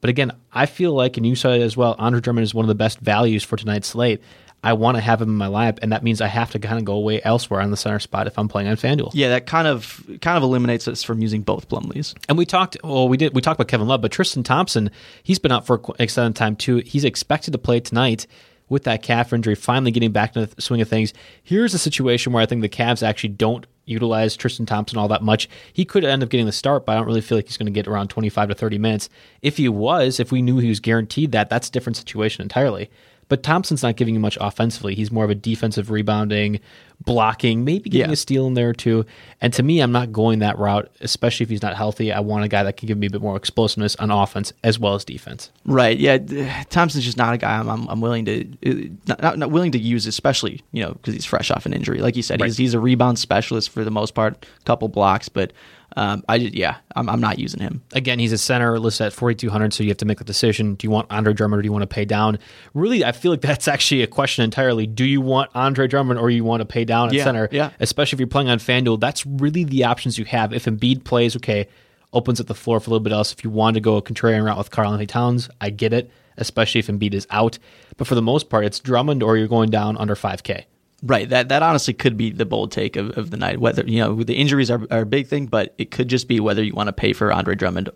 [0.00, 2.64] But again, I feel like, and you said it as well, Andre Drummond is one
[2.64, 4.20] of the best values for tonight's slate.
[4.62, 6.78] I want to have him in my lineup, and that means I have to kind
[6.78, 9.10] of go away elsewhere on the center spot if I'm playing on FanDuel.
[9.12, 12.14] Yeah, that kind of kind of eliminates us from using both Plumlees.
[12.30, 12.78] And we talked.
[12.82, 13.34] Well, we did.
[13.34, 14.90] We talked about Kevin Love, but Tristan Thompson,
[15.22, 16.76] he's been out for an extended time too.
[16.78, 18.26] He's expected to play tonight
[18.68, 21.12] with that calf injury, finally getting back to the swing of things.
[21.42, 25.22] Here's a situation where I think the Cavs actually don't utilize Tristan Thompson all that
[25.22, 25.48] much.
[25.72, 27.66] He could end up getting the start, but I don't really feel like he's going
[27.66, 29.08] to get around 25 to 30 minutes.
[29.42, 32.90] If he was, if we knew he was guaranteed that, that's a different situation entirely.
[33.28, 34.94] But Thompson's not giving you much offensively.
[34.94, 36.60] He's more of a defensive rebounding,
[37.04, 38.12] blocking, maybe getting Yeah.
[38.12, 39.04] a steal in there too.
[39.40, 42.12] And to me, I'm not going that route, especially if he's not healthy.
[42.12, 44.78] I want a guy that can give me a bit more explosiveness on offense as
[44.78, 45.50] well as defense.
[45.64, 45.98] Right.
[45.98, 46.18] Yeah.
[46.70, 49.72] Thompson's just not a guy I'm, I'm, I'm willing to uh, not, not, not willing
[49.72, 52.00] to use, especially you know because he's fresh off an injury.
[52.00, 55.52] Like you said, he's he's a rebound specialist for the most part, couple blocks, but
[55.96, 57.82] um, I yeah, I'm, I'm not using him.
[57.92, 60.74] Again, he's a center listed at 4,200, so you have to make the decision.
[60.74, 62.38] Do you want Andre Drummond or do you want to pay down?
[62.74, 64.86] Really, I feel like that's actually a question entirely.
[64.86, 67.48] Do you want Andre Drummond or you want to pay down at Yeah, center?
[67.52, 67.70] yeah.
[67.80, 70.52] Especially if you're playing on FanDuel, that's really the options you have.
[70.52, 71.68] If Embiid plays, okay,
[72.12, 73.32] opens up the floor for a little bit else.
[73.32, 76.10] If you want to go a contrarian route with Karl Anthony Towns, I get it,
[76.36, 77.58] especially if Embiid is out.
[77.96, 80.64] But for the most part, it's Drummond or you're going down under 5K.
[81.04, 81.28] Right.
[81.28, 83.60] That that honestly could be the bold take of, of the night.
[83.60, 86.40] Whether you know the injuries are, are a big thing, but it could just be
[86.40, 87.90] whether you want to pay for Andre Drummond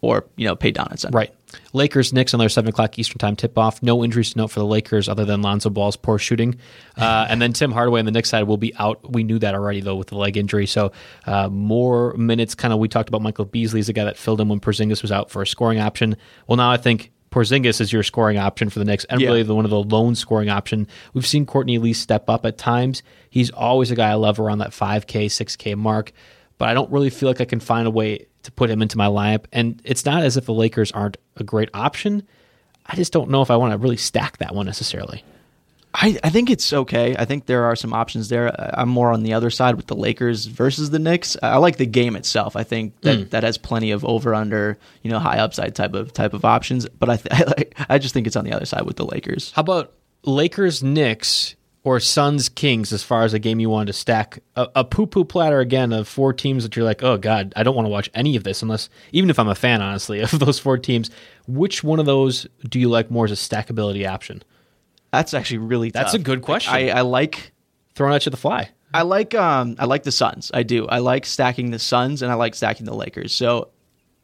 [0.00, 1.16] or you know pay center.
[1.16, 1.34] Right.
[1.72, 3.82] Lakers Knicks another seven o'clock Eastern time tip off.
[3.82, 6.56] No injuries to note for the Lakers other than Lonzo Ball's poor shooting,
[6.96, 9.12] uh, and then Tim Hardaway on the Knicks side will be out.
[9.12, 10.92] We knew that already though with the leg injury, so
[11.26, 12.54] uh, more minutes.
[12.54, 15.02] Kind of we talked about Michael Beasley as the guy that filled in when Porzingis
[15.02, 16.16] was out for a scoring option.
[16.46, 17.12] Well, now I think.
[17.36, 19.28] Porzingis is your scoring option for the Knicks, and Yeah.
[19.28, 20.86] really the, one of the lone scoring option.
[21.12, 23.02] We've seen Courtney Lee step up at times.
[23.28, 26.12] He's always a guy I love around that 5K, 6K mark,
[26.56, 28.96] but I don't really feel like I can find a way to put him into
[28.96, 29.44] my lineup.
[29.52, 32.22] And it's not as if the Lakers aren't a great option.
[32.86, 35.22] I just don't know if I want to really stack that one necessarily.
[35.98, 37.16] I, I think it's okay.
[37.18, 38.54] I think there are some options there.
[38.78, 41.38] I'm more on the other side with the Lakers versus the Knicks.
[41.42, 42.54] I like the game itself.
[42.54, 43.30] I think that mm.
[43.30, 46.86] that has plenty of over under, you know, high upside type of type of options.
[46.86, 49.06] But I th- I, like, I just think it's on the other side with the
[49.06, 49.52] Lakers.
[49.52, 53.92] How about Lakers, Knicks, or Suns, Kings as far as a game you wanted to
[53.94, 54.40] stack?
[54.54, 57.62] A, a poo poo platter again of four teams that you're like, oh, God, I
[57.62, 60.38] don't want to watch any of this unless, even if I'm a fan, honestly, of
[60.38, 61.10] those four teams.
[61.48, 64.42] Which one of those do you like more as a stackability option?
[65.16, 66.20] That's actually really That's tough.
[66.20, 66.74] a good question.
[66.74, 67.52] I, I like
[67.94, 68.68] Throwing at you the fly.
[68.92, 70.50] I like um I like the Suns.
[70.52, 70.86] I do.
[70.86, 73.32] I like stacking the Suns and I like stacking the Lakers.
[73.34, 73.70] So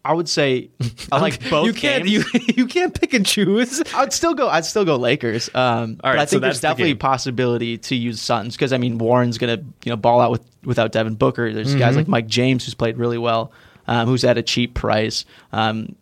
[0.04, 0.68] I would say
[1.10, 1.66] I like both.
[1.66, 2.34] you can't games.
[2.34, 3.82] you you can't pick and choose.
[3.94, 4.48] I'd still go.
[4.48, 5.48] I'd still go Lakers.
[5.54, 8.20] Um, All right, but I so think that's there's the definitely a possibility to use
[8.20, 11.52] Suns because I mean Warren's gonna you know ball out with without Devin Booker.
[11.52, 11.78] There's Mm-hmm.
[11.78, 13.52] guys like Mike James who's played really well,
[13.86, 15.24] um, who's at a cheap price.
[15.52, 15.96] Um,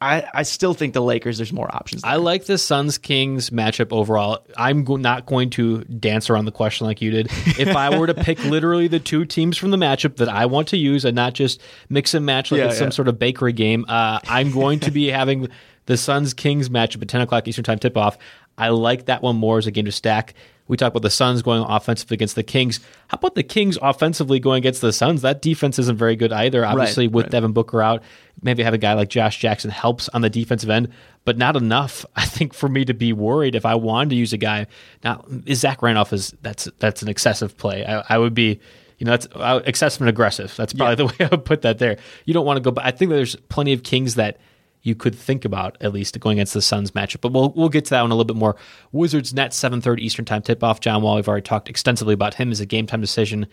[0.00, 1.36] I I still think the Lakers.
[1.38, 2.02] There's more options.
[2.04, 4.44] I like the Suns Kings matchup overall.
[4.56, 7.26] I'm go- not going to dance around the question like you did.
[7.58, 10.68] If I were to pick literally the two teams from the matchup that I want
[10.68, 13.52] to use and not just mix and match like Yeah, it's some sort of bakery
[13.52, 15.48] game, uh, I'm going to be having
[15.86, 18.18] the Suns Kings matchup at 10 o'clock Eastern Time tip off.
[18.56, 20.34] I like that one more as a game to stack.
[20.70, 22.78] We talk about the Suns going offensively against the Kings.
[23.08, 25.22] How about the Kings offensively going against the Suns?
[25.22, 26.64] That defense isn't very good either.
[26.64, 27.32] Obviously, with right.
[27.32, 28.04] Devin Booker out,
[28.40, 30.90] maybe have a guy like Josh Jackson helps on the defensive end,
[31.24, 32.06] but not enough.
[32.14, 34.68] I think for me to be worried if I wanted to use a guy.
[35.02, 37.84] Now, is Zach Randolph is that's that's an excessive play.
[37.84, 38.60] I, I would be.
[38.98, 40.54] You know, that's uh, excessive and aggressive.
[40.56, 41.96] That's probably the way I would put that there.
[42.26, 44.36] You don't want to go, but I think there's plenty of Kings that
[44.82, 47.20] you could think about at least going against the Suns matchup.
[47.20, 48.56] But we'll we'll get to that one a little bit more.
[48.92, 50.80] Wizards Nets seven thirty Eastern time tip off.
[50.80, 53.46] John Wall, we've already talked extensively about him as a game time decision.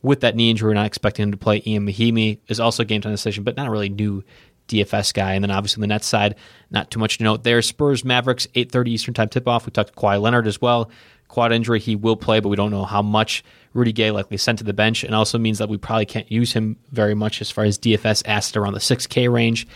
[0.00, 1.60] With that knee injury, we're not expecting him to play.
[1.66, 4.22] Ian Mahinmi is also a game time decision, but not a really new
[4.68, 5.32] DFS guy.
[5.32, 6.36] And then obviously on the Nets side,
[6.70, 7.60] not too much to note there.
[7.62, 9.66] Spurs Mavericks eight thirty Eastern time tip off.
[9.66, 10.90] We talked to Kawhi Leonard as well.
[11.28, 13.44] Quad injury, he will play, but we don't know how much.
[13.74, 16.54] Rudy Gay likely sent to the bench, and also means that we probably can't use
[16.54, 19.66] him very much as far as DFS asset around the 6K range.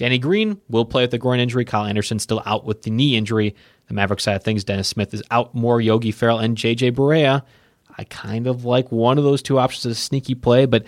[0.00, 1.66] Danny Green will play with the groin injury.
[1.66, 3.54] Kyle Anderson still out with the knee injury.
[3.88, 5.78] The Maverick side of things, Dennis Smith is out more.
[5.78, 7.42] Yogi Ferrell and JJ Barea.
[7.98, 10.86] I kind of like one of those two options as a sneaky play, but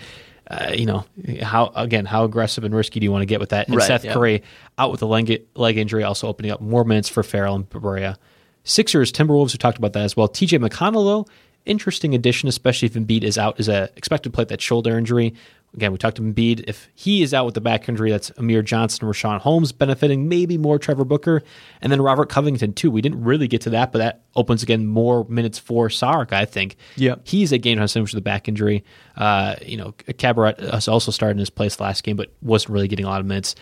[0.51, 1.05] uh, you know
[1.43, 3.69] how again how aggressive and risky do you want to get with that?
[3.69, 4.15] And Right, Seth yeah.
[4.15, 4.43] Curry
[4.79, 8.17] out with a leg, leg injury, also opening up more minutes for Ferrell and Barea.
[8.65, 10.27] Sixers, Timberwolves, we talked about that as well.
[10.27, 11.27] TJ McConnell, though,
[11.67, 15.35] interesting addition, especially if Embiid is out, is a expected play that shoulder injury.
[15.75, 16.65] Again, we talked to Embiid.
[16.69, 20.59] If he is out with the back injury, that's Amir Johnson, Richaun Holmes benefiting, maybe
[20.59, 21.43] more Trevor Booker,
[21.81, 22.91] and then Robert Covington, too.
[22.91, 26.45] We didn't really get to that, but that opens again more minutes for Saric, I
[26.45, 26.77] think.
[26.97, 28.85] Yeah, He's a game time with the back injury.
[29.17, 30.57] Uh, you know, Cabaret
[30.89, 33.55] also started in his place last game, but wasn't really getting a lot of minutes.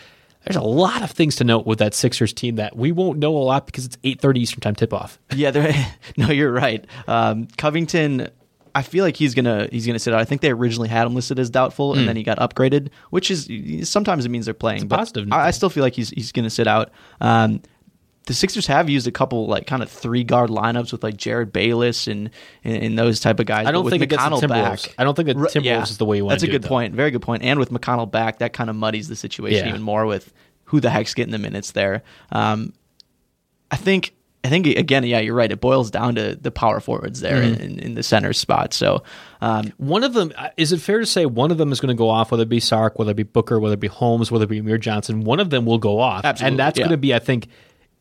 [0.45, 3.37] There's a lot of things to note with that Sixers team that we won't know
[3.37, 5.19] a lot because it's 8:30 Eastern Time tip off.
[5.35, 5.51] Yeah,
[6.17, 6.85] no, you're right.
[7.07, 8.29] Um, Covington,
[8.75, 10.21] I feel like he's gonna he's gonna sit out.
[10.21, 13.31] I think they originally had him listed as doubtful, and then he got upgraded, which
[13.31, 13.49] is
[13.89, 14.89] sometimes it means they're playing.
[14.89, 16.91] but positive I, I still feel like he's he's gonna sit out.
[17.21, 17.63] Um,
[18.27, 21.53] the Sixers have used a couple like kind of three guard lineups with like Jerryd
[21.53, 22.31] Bayless and
[22.63, 23.67] and, and those type of guys.
[23.67, 26.35] I don't think McConnell back, I don't think the Timberwolves is the way you want
[26.35, 26.95] That's a good it, point.
[26.95, 27.43] Very good point.
[27.43, 29.71] And with McConnell back, that kind of muddies the situation Yeah.
[29.71, 30.33] even more with
[30.65, 32.03] who the heck's getting the minutes there.
[32.31, 32.73] Um,
[33.71, 35.53] I think I think again, yeah, you're right.
[35.53, 37.63] It boils down to the power forwards there Mm-hmm.
[37.63, 38.73] in, in the center spot.
[38.73, 39.03] So
[39.43, 41.95] um, One of them, uh, is it fair to say one of them is going
[41.95, 44.31] to go off, whether it be Saric, whether it be Booker, whether it be Holmes,
[44.31, 45.21] whether it be Amir Johnson?
[45.25, 46.25] One of them will go off.
[46.25, 46.85] Absolutely, And that's yeah.
[46.85, 47.49] going to be, I think,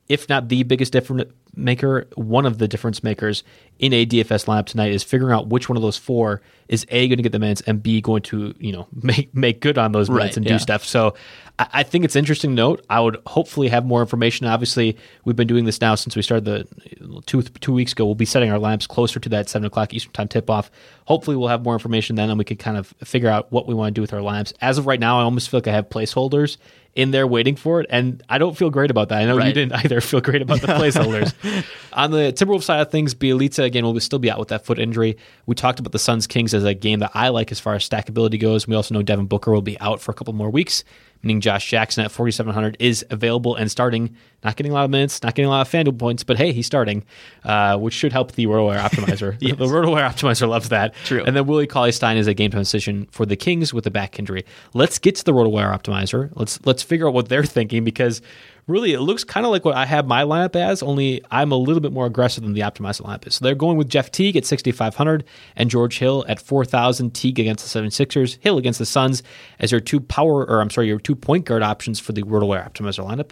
[0.08, 3.44] if not the biggest difference maker, one of the difference makers
[3.80, 7.08] in a DFS lineup tonight is figuring out which one of those four is A,
[7.08, 9.92] going to get the minutes, and B, going to, you know, make, make good on
[9.92, 10.54] those minutes Right, and yeah.
[10.54, 10.84] do stuff.
[10.84, 11.16] So
[11.58, 12.86] I, I think it's interesting note.
[12.90, 14.48] I would hopefully have more information.
[14.48, 18.06] Obviously, we've been doing this now since we started the two two weeks ago.
[18.06, 20.70] We'll be setting our lamps closer to that seven o'clock Eastern time tip off.
[21.06, 23.74] Hopefully, we'll have more information then, and we can kind of figure out what we
[23.74, 24.54] want to do with our lamps.
[24.62, 26.58] As of right now, I almost feel like I have placeholders
[26.96, 29.22] in there waiting for it, and I don't feel great about that.
[29.22, 31.34] I know you didn't either feel great about the placeholders.
[31.94, 34.80] On the Timberwolves side of things, Bjelica again will still be out with that foot
[34.80, 35.18] injury.
[35.46, 37.88] We talked about the Suns Kings as a game that I like as far as
[37.88, 38.68] stackability goes.
[38.68, 40.84] We also know Devin Booker will be out for a couple more weeks.
[41.22, 44.16] Meaning Josh Jackson at 4,700 is available and starting.
[44.42, 46.54] Not getting a lot of minutes, not getting a lot of FanDuel points, but hey,
[46.54, 47.04] he's starting,
[47.44, 49.38] uh, which should help the RotoWire optimizer.
[49.42, 49.58] Yes.
[49.58, 50.94] The RotoWire optimizer loves that.
[51.06, 51.24] True.
[51.26, 53.92] And then Willie Cauley Stein is a game time decision for the Kings with a
[53.92, 54.46] back injury.
[54.74, 56.30] Let's get to the RotoWire optimizer.
[56.36, 58.22] Let's let's figure out what they're thinking because
[58.70, 61.58] really it looks kind of like what I have my lineup as, only I'm a
[61.58, 63.36] little bit more aggressive than the optimizer lineup is.
[63.36, 65.24] So they're going with Jeff Teague at 6,500
[65.56, 67.14] and George Hill at 4,000.
[67.14, 69.24] Teague against the 76ers, Hill against the Suns
[69.60, 72.44] as your two power, or I'm sorry, your two point guard options for the World
[72.44, 73.32] RotoWire optimizer lineup.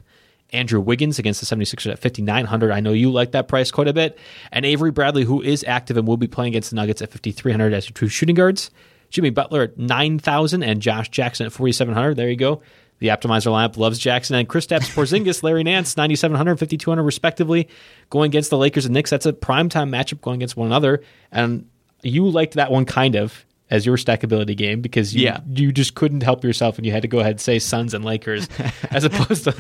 [0.52, 2.72] Andrew Wiggins against the 76ers at 5,900.
[2.72, 4.18] I know you like that price quite a bit.
[4.52, 7.74] And Avery Bradley, who is active and will be playing against the Nuggets at 5,300
[7.74, 8.72] as your two shooting guards.
[9.10, 12.16] Jimmy Butler at 9,000 and Josh Jackson at 4,700.
[12.16, 12.62] There you go.
[13.00, 17.68] The optimizer lineup loves Jackson and Kristaps Porzingis, Larry Nance, 9,700, 5,200 respectively,
[18.10, 19.10] going against the Lakers and Knicks.
[19.12, 21.02] That's a primetime matchup going against one another.
[21.32, 21.70] And
[22.02, 25.42] you liked that one kind of as your stackability game because you, Yeah.
[25.54, 28.06] you just couldn't help yourself and you had to go ahead and say Suns and
[28.06, 28.48] Lakers
[28.92, 29.54] as opposed to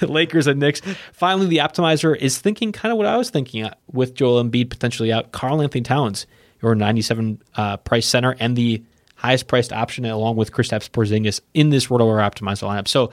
[0.06, 0.80] Lakers and Knicks.
[1.12, 4.70] Finally, the optimizer is thinking kind of what I was thinking uh, with Joel Embiid
[4.70, 5.32] potentially out.
[5.32, 6.26] Karl Anthony Towns,
[6.62, 8.84] your 97 uh, price center and the
[9.20, 12.88] highest priced option along with Kristaps Porzingis in this RotoWire optimizer lineup.
[12.88, 13.10] So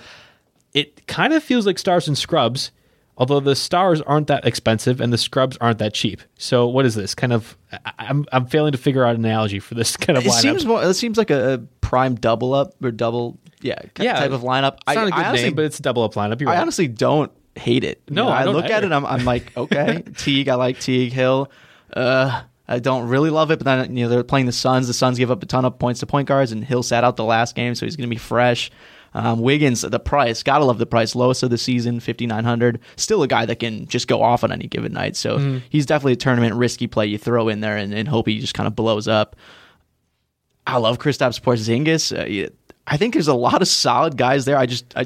[0.74, 2.72] it kind of feels like stars and scrubs,
[3.18, 6.22] although the stars aren't that expensive and the scrubs aren't that cheap.
[6.38, 7.58] So what is this kind of?
[7.72, 10.42] I- I'm I'm failing to figure out an analogy for this kind of It lineup.
[10.42, 10.84] seems more.
[10.84, 14.32] It seems like a, a prime double up or double, yeah, kind yeah, of type
[14.32, 14.78] of lineup.
[14.88, 16.46] It's not a good honestly, name, but it's a double up lineup.
[16.48, 18.02] I honestly don't hate it.
[18.08, 18.92] You No, know, I I, look at it.
[18.92, 20.48] I'm, I'm like, okay, Teague.
[20.48, 21.52] I like Teague Hill.
[21.94, 24.88] Uh, I don't really love it, but then you know they're playing the Suns.
[24.88, 27.16] The Suns give up a ton of points to point guards, and Hill sat out
[27.16, 28.70] the last game, so he's going to be fresh.
[29.14, 31.16] Um, Wiggins, the price, gotta love the price.
[31.16, 32.80] Lowest of the season, fifty nine hundred.
[32.98, 35.16] Still a guy that can just go off on any given night.
[35.16, 35.58] So Mm-hmm.
[35.70, 38.54] he's definitely a tournament risky play you throw in there and, and hope he just
[38.54, 39.36] kind of blows up.
[40.68, 42.12] I love Kristaps Porzingis.
[42.46, 42.50] Uh,
[42.86, 44.58] I think there's a lot of solid guys there.
[44.58, 45.06] I just I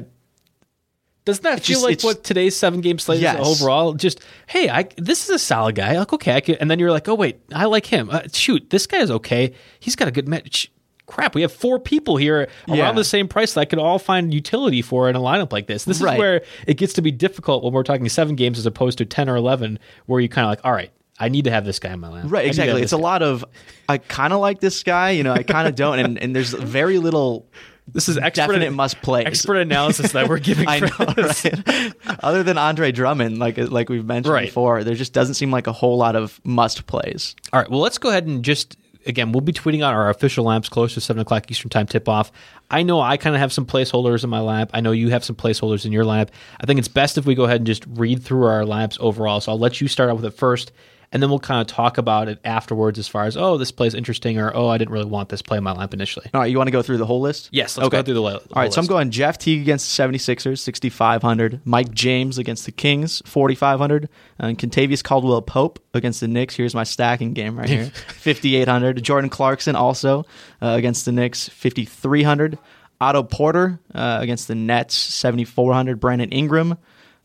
[1.24, 3.40] Doesn't that It's feel just- like what today's seven game slate Yes.
[3.46, 3.94] is overall?
[3.94, 5.98] Just hey, I this is a solid guy.
[5.98, 8.10] Like okay, I could, and then you're like, oh wait, I like him.
[8.10, 9.52] Uh, shoot, this guy is okay.
[9.78, 10.70] He's got a good match.
[11.06, 12.92] Crap, we have four people here around Yeah.
[12.92, 15.84] the same price that I could all find utility for in a lineup like this.
[15.84, 18.98] This is where it gets to be difficult when we're talking seven games as opposed
[18.98, 21.64] to ten or eleven, where you kind of like, all right, I need to have
[21.64, 22.30] this guy in my lineup.
[22.32, 22.80] Right, exactly.
[22.82, 23.44] It's this a lot of
[23.88, 26.52] I kind of like this guy, you know, I kind of don't, and and there's
[26.52, 27.46] very little.
[27.88, 29.24] This is expert definite must play.
[29.24, 30.68] Expert analysis that we're giving.
[30.68, 31.92] I know, right?
[32.22, 34.46] Other than Andre Drummond, like uh, like we've mentioned Right.
[34.46, 37.34] before, there just doesn't seem like a whole lot of must plays.
[37.52, 37.68] All right.
[37.70, 40.94] Well, let's go ahead and just again, we'll be tweeting out our official lamps close
[40.94, 42.30] to seven o'clock Eastern time tip off.
[42.70, 44.70] I know I kind of have some placeholders in my lab.
[44.72, 46.30] I know you have some placeholders in your lab.
[46.60, 49.40] I think it's best if we go ahead and just read through our labs overall.
[49.40, 50.70] So I'll let you start out with it first,
[51.12, 53.86] and then we'll kind of talk about it afterwards as far as oh, this play
[53.86, 56.26] is interesting, or oh, I didn't really want this play in my lab initially.
[56.32, 57.50] All right, you want to go through the whole list?
[57.52, 59.96] Yes, let's go through the li- All right, whole so I'm going Jeff Teague against
[59.96, 61.60] the 76ers, 6,500.
[61.64, 64.08] Mike James against the Kings, 4,500.
[64.38, 66.56] And Kentavious Caldwell Pope against the Knicks.
[66.56, 69.02] Here's my stacking game right here, 5,800.
[69.02, 70.24] Jordan Clarkson also
[70.62, 72.58] uh, against the Knicks, 5,300.
[73.00, 75.98] Otto Porter uh, against the Nets, 7,400.
[75.98, 76.78] Brandon Ingram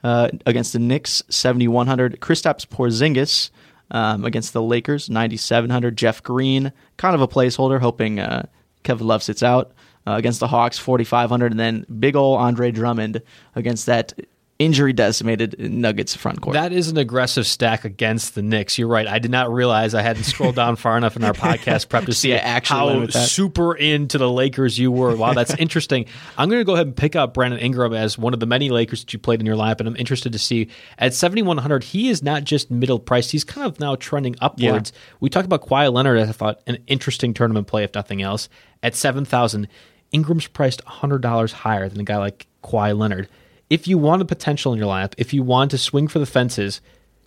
[0.04, 2.19] uh, against the Knicks, 7,100.
[2.19, 3.52] Kristaps Porzingis
[3.91, 5.97] um, against the Lakers, 9,700.
[5.97, 8.47] Jeff Green, kind of a placeholder, hoping uh,
[8.84, 9.71] Kevin Love sits out
[10.06, 11.52] uh, against the Hawks, 4,500.
[11.52, 13.21] And then big ol' Andre Drummond
[13.56, 14.13] against that
[14.60, 16.54] injury decimated Nuggets front court.
[16.56, 18.78] That is an aggressive stack against the Knicks.
[18.78, 19.08] You're right.
[19.08, 22.13] I did not realize I hadn't scrolled down far enough in our podcast prep to
[22.13, 25.15] see actually how super into the Lakers you were.
[25.15, 26.06] Wow, that's interesting.
[26.38, 28.70] I'm going to go ahead and pick up Brandon Ingram as one of the many
[28.70, 31.84] Lakers that you played in your lineup, and I'm interested to see at 7,100.
[31.84, 34.91] He is not just middle priced; he's kind of now trending upwards.
[35.20, 38.50] We talked about Kawhi Leonard as I thought an interesting tournament play, if nothing else.
[38.84, 39.67] At 7,000,
[40.12, 43.28] Ingram's priced $100 higher than a guy like Kawhi Leonard.
[43.69, 46.25] If you want a potential in your lineup, if you want to swing for the
[46.25, 46.80] fences,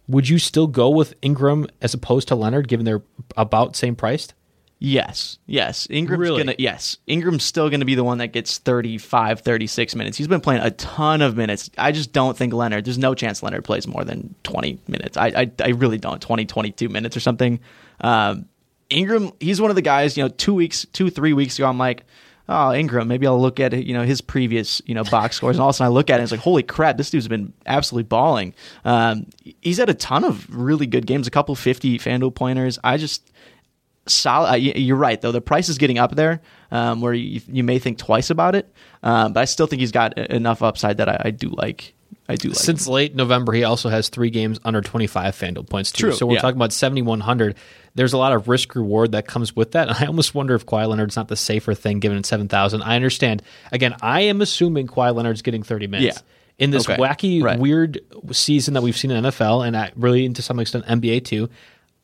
[0.08, 3.02] would you still go with Ingram as opposed to Leonard, given they're
[3.36, 4.34] about same priced?
[4.82, 5.86] Yes, yes.
[5.90, 6.38] Ingram's Really?
[6.42, 6.96] gonna yes.
[7.06, 10.16] Ingram's still gonna be the one that gets 35, 36 minutes.
[10.16, 11.68] He's been playing a ton of minutes.
[11.76, 12.86] I just don't think Leonard.
[12.86, 15.18] There's no chance Leonard plays more than 20 minutes.
[15.18, 16.20] I I, I really don't.
[16.22, 17.60] 20, 22 minutes or something.
[18.00, 18.46] Um,
[18.88, 20.16] Ingram, he's one of the guys.
[20.16, 22.04] You know, two weeks, two three weeks ago, I'm like.
[22.52, 23.06] Oh, Ingram.
[23.06, 25.74] Maybe I'll look at you know his previous you know box scores, and all of
[25.74, 28.08] a sudden I look at it and it's like, holy crap, this dude's been absolutely
[28.08, 28.54] balling.
[28.84, 29.26] Um,
[29.62, 32.76] he's had a ton of really good games, a couple fifty Fanduel pointers.
[32.82, 33.30] I just
[34.06, 34.50] solid.
[34.50, 35.30] Uh, you're right, though.
[35.30, 36.40] The price is getting up there
[36.72, 38.72] um, where you, you may think twice about it.
[39.04, 41.94] Um, but I still think he's got enough upside that I, I do like.
[42.30, 42.56] I do like.
[42.58, 46.06] Since late November, he also has three games under 25 FanDuel points, too.
[46.08, 46.40] True, so we're yeah.
[46.40, 47.56] talking about 7,100.
[47.94, 49.88] There's a lot of risk reward that comes with that.
[49.88, 52.82] And I almost wonder if Kawhi Leonard's not the safer thing given at 7,000.
[52.82, 53.42] I understand.
[53.72, 56.16] Again, I am assuming Kawhi Leonard's getting 30 minutes.
[56.18, 56.22] Yeah.
[56.64, 57.00] In this Okay.
[57.00, 57.58] wacky, Right.
[57.58, 58.00] weird
[58.32, 61.48] season that we've seen in NFL and I, really to some extent NBA too,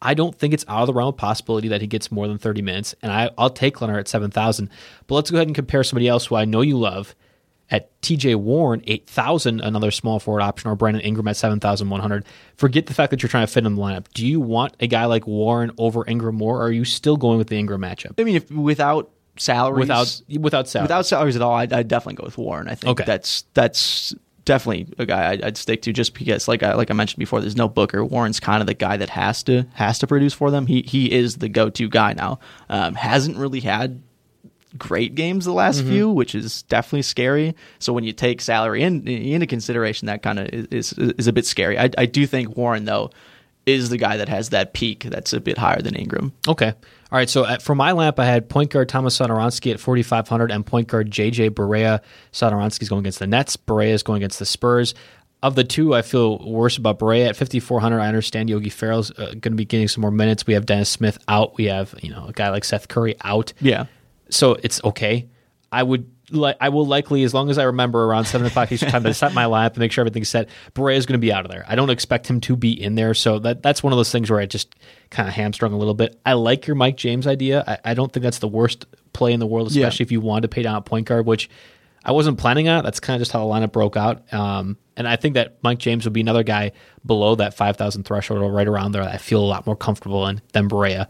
[0.00, 2.38] I don't think it's out of the realm of possibility that he gets more than
[2.38, 2.94] 30 minutes.
[3.02, 4.70] And I, I'll take Leonard at 7,000.
[5.06, 7.14] But let's go ahead and compare somebody else who I know you love
[7.70, 12.24] at TJ Warren, 8,000, another small forward option, or Brandon Ingram at 7,100.
[12.56, 14.06] Forget the fact that you're trying to fit in the lineup.
[14.14, 17.38] Do you want a guy like Warren over Ingram more, or are you still going
[17.38, 18.20] with the Ingram matchup?
[18.20, 20.84] I mean, if without salaries, Without without salary.
[20.84, 22.68] without salaries at all, I'd, I'd definitely go with Warren.
[22.68, 23.04] I think Okay.
[23.04, 24.14] that's that's
[24.44, 27.40] definitely a guy I'd, I'd stick to just because, like I like I mentioned before,
[27.40, 28.04] there's no Booker.
[28.04, 30.66] Warren's kind of the guy that has to has to produce for them.
[30.68, 32.38] He he is the go to guy now.
[32.70, 34.00] Um, hasn't really had
[34.78, 35.90] great games the last Mm-hmm.
[35.90, 37.54] few, which is definitely scary.
[37.78, 41.32] So when you take salary in, into consideration, that kind of is, is is a
[41.32, 41.78] bit scary.
[41.78, 43.10] I, I do think Warren though
[43.66, 46.32] is the guy that has that peak that's a bit higher than Ingram.
[46.46, 46.68] Okay.
[46.68, 47.28] All right.
[47.28, 50.86] So at, for my lamp, I had point guard Thomas Satoransky at 4,500 and point
[50.86, 52.00] guard JJ Barea.
[52.32, 53.56] Satoransky's going against the Nets.
[53.56, 54.94] Barea is going against the Spurs.
[55.42, 58.00] Of the two, I feel worse about Barea at 5,400.
[58.00, 60.46] I understand Yogi Ferrell's uh, going to be getting some more minutes.
[60.46, 61.56] We have Dennis Smith out.
[61.56, 63.52] We have you know a guy like Seth Curry out.
[63.60, 63.86] Yeah.
[64.30, 65.28] So it's okay.
[65.72, 68.90] I would like I will likely, as long as I remember around seven o'clock Eastern
[68.90, 70.48] time to set my lap and make sure everything's set.
[70.74, 71.64] Barea is going to be out of there.
[71.68, 73.14] I don't expect him to be in there.
[73.14, 74.74] So that that's one of those things where I just
[75.10, 76.18] kind of hamstrung a little bit.
[76.26, 77.62] I like your Mike James idea.
[77.66, 79.86] I, I don't think that's the worst play in the world, Yeah.
[79.86, 81.48] especially if you want to pay down a point guard, which
[82.04, 82.82] I wasn't planning on.
[82.84, 84.32] That's kind of just how the lineup broke out.
[84.32, 86.72] Um, and I think that Mike James would be another guy
[87.04, 90.26] below that 5,000 threshold or right around there that I feel a lot more comfortable
[90.26, 91.06] in than Barea.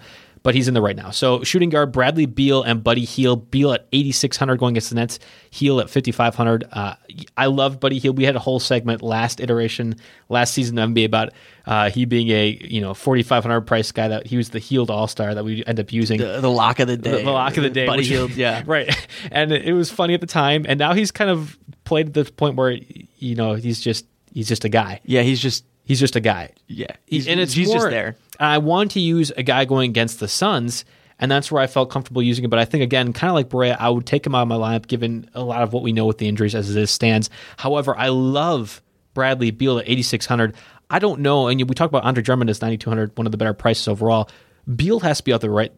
[0.47, 1.11] But he's in the right now.
[1.11, 3.51] So shooting guard Bradley Beal and Buddy Hield.
[3.51, 5.19] Beal at 8,600 going against the Nets.
[5.51, 6.69] Hield at 5,500.
[6.71, 6.95] Uh,
[7.37, 8.17] I love Buddy Hield.
[8.17, 9.97] We had a whole segment last iteration,
[10.29, 11.31] last season of NBA about
[11.67, 15.09] uh, he being a you know 4,500 price guy that he was the healed all
[15.09, 17.11] star that we end up using The, the lock of the day.
[17.11, 17.85] the, the lock of the day.
[17.87, 18.63] Buddy Hield, yeah.
[18.67, 18.89] right.
[19.33, 22.31] And it was funny at the time, and now he's kind of played to the
[22.31, 22.71] point where
[23.19, 25.01] you know he's just he's just a guy.
[25.05, 26.51] Yeah, he's just He's just a guy.
[26.67, 26.97] yeah.
[27.07, 28.17] He's, and it's he's more, just there.
[28.41, 30.85] I want to use a guy going against the Suns,
[31.19, 32.49] and that's where I felt comfortable using it.
[32.49, 34.57] But I think again, kind of like Barea, I would take him out of my
[34.57, 37.31] lineup given a lot of what we know with the injuries as it stands.
[37.57, 38.83] However, I love
[39.15, 40.57] Bradley Beal at 8600.
[40.91, 43.55] I don't know, and we talk about Andre Drummond as 9200, one of the better
[43.55, 44.29] prices overall.
[44.75, 45.73] Beal has to be out there right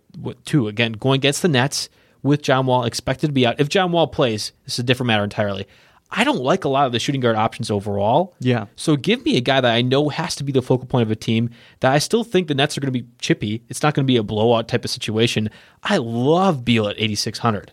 [0.47, 0.69] too.
[0.69, 1.91] Again, going against the Nets
[2.23, 3.61] with John Wall expected to be out.
[3.61, 5.67] If John Wall plays, this is a different matter entirely.
[6.11, 8.35] I don't like a lot of the shooting guard options overall.
[8.41, 8.67] Yeah.
[8.77, 11.11] So give me a guy that I know has to be the focal point of
[11.11, 11.51] a team
[11.81, 13.63] that I still think the Nets are going to be chippy.
[13.69, 15.51] It's not going to be a blowout type of situation.
[15.83, 17.73] I love Beal at 8600.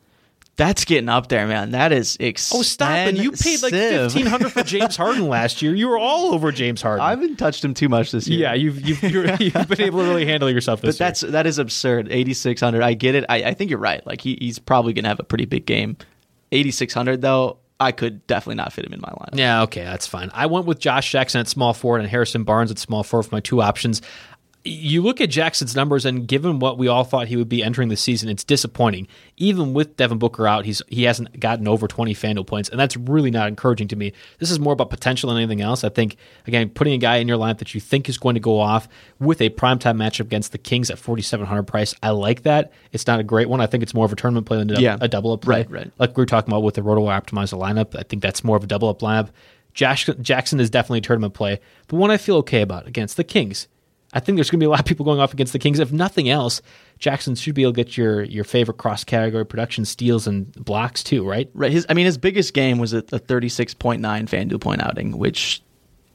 [0.57, 1.71] That's getting up there, man.
[1.71, 2.59] That is expensive.
[2.59, 3.15] Oh, stop it.
[3.17, 5.75] You paid like 1500 for James Harden last year.
[5.75, 7.05] You were all over James Harden.
[7.05, 8.39] I haven't touched him too much this year.
[8.39, 11.57] yeah, you've you've, you've been able to really handle yourself this but that's that is
[11.59, 12.07] absurd.
[12.09, 12.83] Eighty six hundred.
[12.83, 13.25] I get it.
[13.27, 14.05] I, I think you're right.
[14.07, 15.97] Like he, he's probably gonna have a pretty big game.
[16.53, 19.37] Eighty six hundred though, I could definitely not fit him in my lineup.
[19.37, 20.31] Yeah, okay, that's fine.
[20.33, 23.35] I went with Josh Jackson at small forward and Harrison Barnes at small forward for
[23.35, 24.01] my two options.
[24.67, 27.89] You look at Jackson's numbers, and given what we all thought he would be entering
[27.89, 29.07] the season, it's disappointing.
[29.37, 32.97] Even with Devin Booker out, he's he hasn't gotten over 20 FanDuel points, and that's
[32.97, 34.11] really not encouraging to me.
[34.39, 35.83] This is more about potential than anything else.
[35.83, 38.41] I think, again, putting a guy in your lineup that you think is going to
[38.41, 38.87] go off
[39.19, 42.73] with a primetime matchup against the Kings at 4,700 price, I like that.
[42.91, 43.61] It's not a great one.
[43.61, 44.97] I think it's more of a tournament play than a, Yeah.
[44.99, 45.57] a double up play.
[45.57, 45.91] Right, right.
[45.99, 48.63] Like we were talking about with the RotoWire optimizer lineup, I think that's more of
[48.63, 49.29] a double up lineup.
[49.75, 53.67] Jackson is definitely a tournament play, but one I feel okay about against the Kings.
[54.15, 55.77] I think there's going to be a lot of people going off against the Kings.
[55.77, 56.61] If nothing else,
[56.97, 61.03] Jackson should be able to get your your favorite cross category production steals and blocks
[61.03, 61.49] too, right?
[61.53, 61.71] Right.
[61.71, 64.81] His I mean his biggest game was a, a thirty six point nine FanDuel point
[64.81, 65.61] outing, which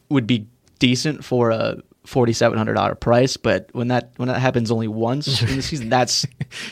[0.09, 0.47] would be
[0.79, 1.77] decent for a
[2.07, 3.37] forty seven hundred dollar price.
[3.37, 6.27] But when that when that happens only once in the season, that's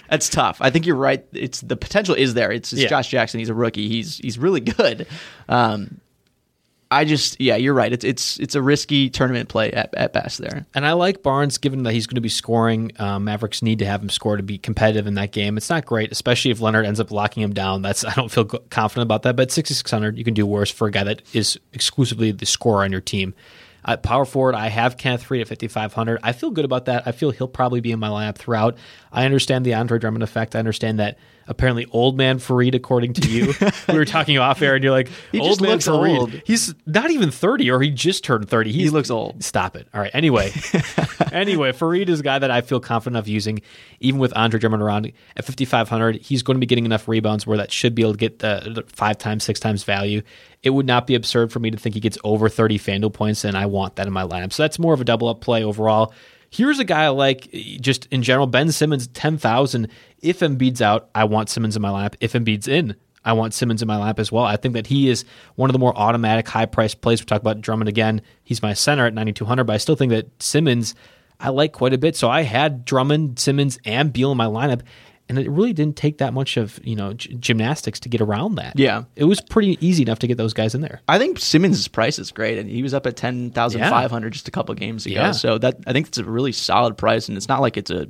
[0.09, 0.59] that's tough.
[0.61, 1.24] I think you're right.
[1.33, 2.51] It's the potential is there.
[2.51, 2.89] It's, it's Yeah.
[2.89, 3.39] Josh Jackson.
[3.39, 3.89] He's a rookie.
[3.89, 5.07] He's he's really good.
[5.49, 6.01] Um,
[6.91, 7.93] I just yeah, you're right.
[7.93, 10.66] It's it's it's a risky tournament play at, at best there.
[10.74, 12.93] And I like Barnes, given that he's going to be scoring.
[12.99, 15.59] Um, Mavericks need to have him score to be competitive in that game.
[15.59, 17.82] It's not great, especially if Leonard ends up locking him down.
[17.82, 19.36] That's I don't feel confident about that.
[19.36, 22.93] But 6600, you can do worse for a guy that is exclusively the scorer on
[22.93, 23.34] your team.
[23.84, 26.20] At power forward, I have Kenneth Faried at 5500.
[26.22, 27.05] I feel good about that.
[27.07, 28.76] I feel he'll probably be in my lineup throughout.
[29.12, 30.57] I understand the Andre Drummond effect.
[30.57, 31.16] I understand that
[31.49, 33.53] apparently old man Faried, according to you.
[33.88, 36.18] we were talking off air, and you're like, He old man looks Faried.
[36.18, 36.30] old.
[36.44, 38.70] He's not even 30, or he just turned 30.
[38.70, 39.42] He's, He looks old.
[39.42, 39.88] Stop it.
[39.92, 40.11] All right.
[40.14, 40.53] Anyway,
[41.32, 43.61] anyway, Faried is a guy that I feel confident of using,
[44.01, 46.16] even with Andre Drummond around at 5,500.
[46.16, 48.72] He's going to be getting enough rebounds where that should be able to get the,
[48.74, 50.22] the five times, six times value.
[50.62, 53.44] It would not be absurd for me to think he gets over 30 FanDuel points,
[53.44, 54.53] and I want that in my lineup.
[54.53, 56.12] So that's more of a double up play overall.
[56.51, 58.46] Here's a guy like eh, just in general.
[58.46, 59.88] Ben Simmons, 10,000.
[60.20, 62.16] If Embiid's out, I want Simmons in my lap.
[62.20, 64.44] If Embiid's in, I want Simmons in my lap as well.
[64.44, 65.24] I think that he is
[65.57, 67.20] one of the more automatic, high priced plays.
[67.20, 68.22] We talk about Drummond again.
[68.44, 70.94] He's my center at 9,200, but I still think that Simmons,
[71.38, 72.16] I like quite a bit.
[72.16, 74.80] So I had Drummond, Simmons, and Beal in my lineup,
[75.29, 78.57] and it really didn't take that much of you know g- gymnastics to get around
[78.57, 78.79] that.
[78.79, 79.05] Yeah.
[79.16, 81.01] it was pretty easy enough to get those guys in there.
[81.09, 84.33] I think Simmons' price is great, and he was up at ten thousand five hundred
[84.33, 85.14] just a couple games ago.
[85.14, 85.33] Yeah.
[85.33, 88.09] So that I think it's a really solid price, and it's not like it's a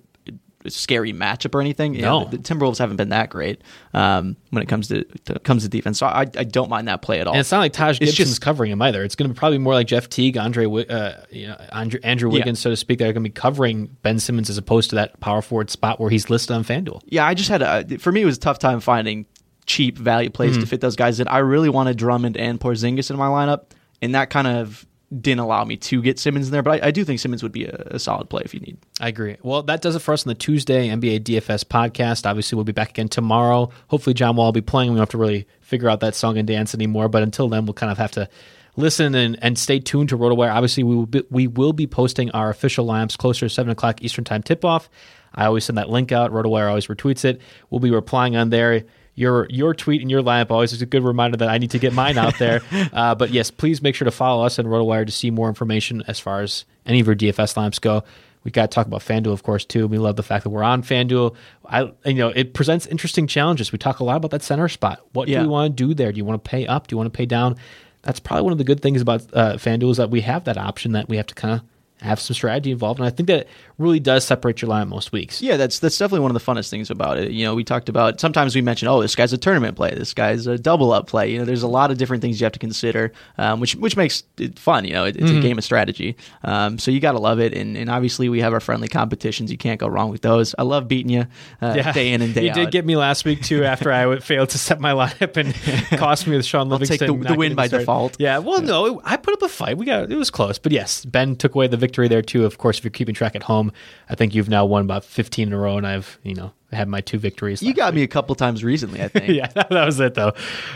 [0.66, 1.94] scary matchup or anything.
[1.94, 2.28] You know, No.
[2.28, 3.62] the, the Timberwolves haven't been that great
[3.94, 5.98] um, when it comes to, to comes to defense.
[5.98, 7.34] So I, I don't mind that play at all.
[7.34, 9.02] And it's not like Taj It's Gibson's just- covering him either.
[9.04, 12.28] It's going to be probably more like Jeff Teague, Andre, uh, you know, Andrew, Andrew
[12.30, 12.34] Yeah.
[12.38, 12.98] Wiggins, so to speak.
[12.98, 16.00] That are going to be covering Ben Simmons as opposed to that power forward spot
[16.00, 17.02] where he's listed on FanDuel.
[17.06, 19.26] Yeah, I just had a for me it was a tough time finding
[19.66, 20.62] cheap value plays Hmm.
[20.62, 21.28] to fit those guys in.
[21.28, 23.66] I really wanted Drummond and Porzingis in my lineup,
[24.02, 24.84] and that kind of
[25.16, 26.62] didn't allow me to get Simmons in there.
[26.62, 28.78] But I, I do think Simmons would be a, a solid play if you need.
[29.00, 29.36] I agree.
[29.42, 32.26] Well, that does it for us on the Tuesday NBA DFS podcast.
[32.26, 33.70] Obviously, we'll be back again tomorrow.
[33.88, 34.90] Hopefully, John Wall will be playing.
[34.90, 37.08] We don't have to really figure out that song and dance anymore.
[37.08, 38.28] But until then, we'll kind of have to
[38.76, 40.54] listen and, and stay tuned to RotoWire.
[40.54, 44.02] Obviously, we will be, we will be posting our official lineups closer to 7 o'clock
[44.02, 44.90] Eastern Time tip off.
[45.34, 46.32] I always send that link out.
[46.32, 47.40] RotoWire always retweets it.
[47.70, 48.84] We'll be replying on there.
[49.18, 51.78] Your your tweet and your lineup always is a good reminder that I need to
[51.78, 52.60] get mine out there.
[52.92, 56.02] uh, but yes, please make sure to follow us on RotoWire to see more information
[56.06, 58.04] as far as any of your DFS lineups go.
[58.44, 59.88] We got to talk about FanDuel, of course, too.
[59.88, 61.34] We love the fact that we're on FanDuel.
[61.66, 63.72] I, you know, it presents interesting challenges.
[63.72, 65.04] We talk a lot about that center spot.
[65.12, 65.38] What Yeah.
[65.40, 66.12] do we want to do there?
[66.12, 66.86] Do you want to pay up?
[66.86, 67.56] Do you want to pay down?
[68.02, 70.56] That's probably one of the good things about uh, FanDuel is that we have that
[70.56, 71.62] option that we have to kind of
[72.00, 73.00] have some strategy involved.
[73.00, 73.46] And I think that
[73.78, 75.40] really does separate your line most weeks.
[75.42, 77.30] Yeah, that's that's definitely one of the funnest things about it.
[77.32, 80.14] You know, we talked about sometimes we mention, oh, this guy's a tournament play, this
[80.14, 81.30] guy's a double up play.
[81.32, 83.96] You know, there's a lot of different things you have to consider, um, which which
[83.96, 84.84] makes it fun.
[84.84, 86.16] You know, it, it's a game of strategy.
[86.44, 89.50] Um, so you got to love it, and, and obviously we have our friendly competitions.
[89.50, 90.54] You can't go wrong with those.
[90.58, 91.26] I love beating you
[91.60, 92.56] uh, day in and day you out.
[92.56, 95.54] You did get me last week too after I failed to set my lineup and
[95.98, 96.94] cost me with Shaun Livingston.
[97.08, 97.82] I'll take the- the win by started.
[97.82, 98.16] default.
[98.20, 99.76] Yeah, well, no, I put up a fight.
[99.78, 102.44] We got it was close, but yes, Ben took away the victory there too.
[102.44, 103.72] Of course, if you're keeping track at home,
[104.08, 106.86] I think you've now won about 15 in a row, and I've you know had
[106.86, 107.62] my two victories.
[107.62, 107.96] you got week.
[107.96, 109.28] me a couple times recently, I think.
[109.28, 110.32] yeah, that was it though.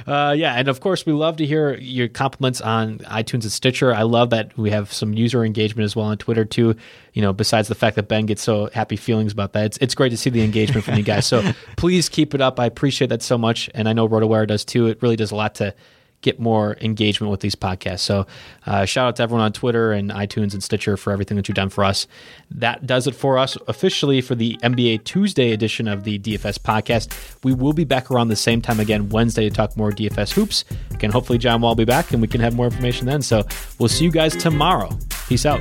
[0.06, 3.94] Uh, yeah, and of course, we love to hear your compliments on iTunes and Stitcher.
[3.94, 6.74] I love that we have some user engagement as well on Twitter too.
[7.12, 9.94] You know, besides the fact that Ben gets so happy feelings about that, it's, it's
[9.94, 11.26] great to see the engagement from you guys.
[11.26, 11.42] So
[11.76, 12.58] please keep it up.
[12.58, 14.86] I appreciate that so much, and I know RotoWire does too.
[14.86, 15.74] It really does a lot to
[16.22, 18.00] get more engagement with these podcasts.
[18.00, 18.26] So,
[18.66, 21.56] uh, shout out to everyone on Twitter and iTunes and Stitcher for everything that you've
[21.56, 22.06] done for us.
[22.50, 27.12] That does it for us officially for the NBA Tuesday edition of the DFS podcast.
[27.44, 30.64] We will be back around the same time again Wednesday to talk more DFS hoops.
[30.92, 33.20] Again, hopefully John Wall will be back and we can have more information then.
[33.22, 33.44] So,
[33.78, 34.96] we'll see you guys tomorrow.
[35.28, 35.60] Peace out.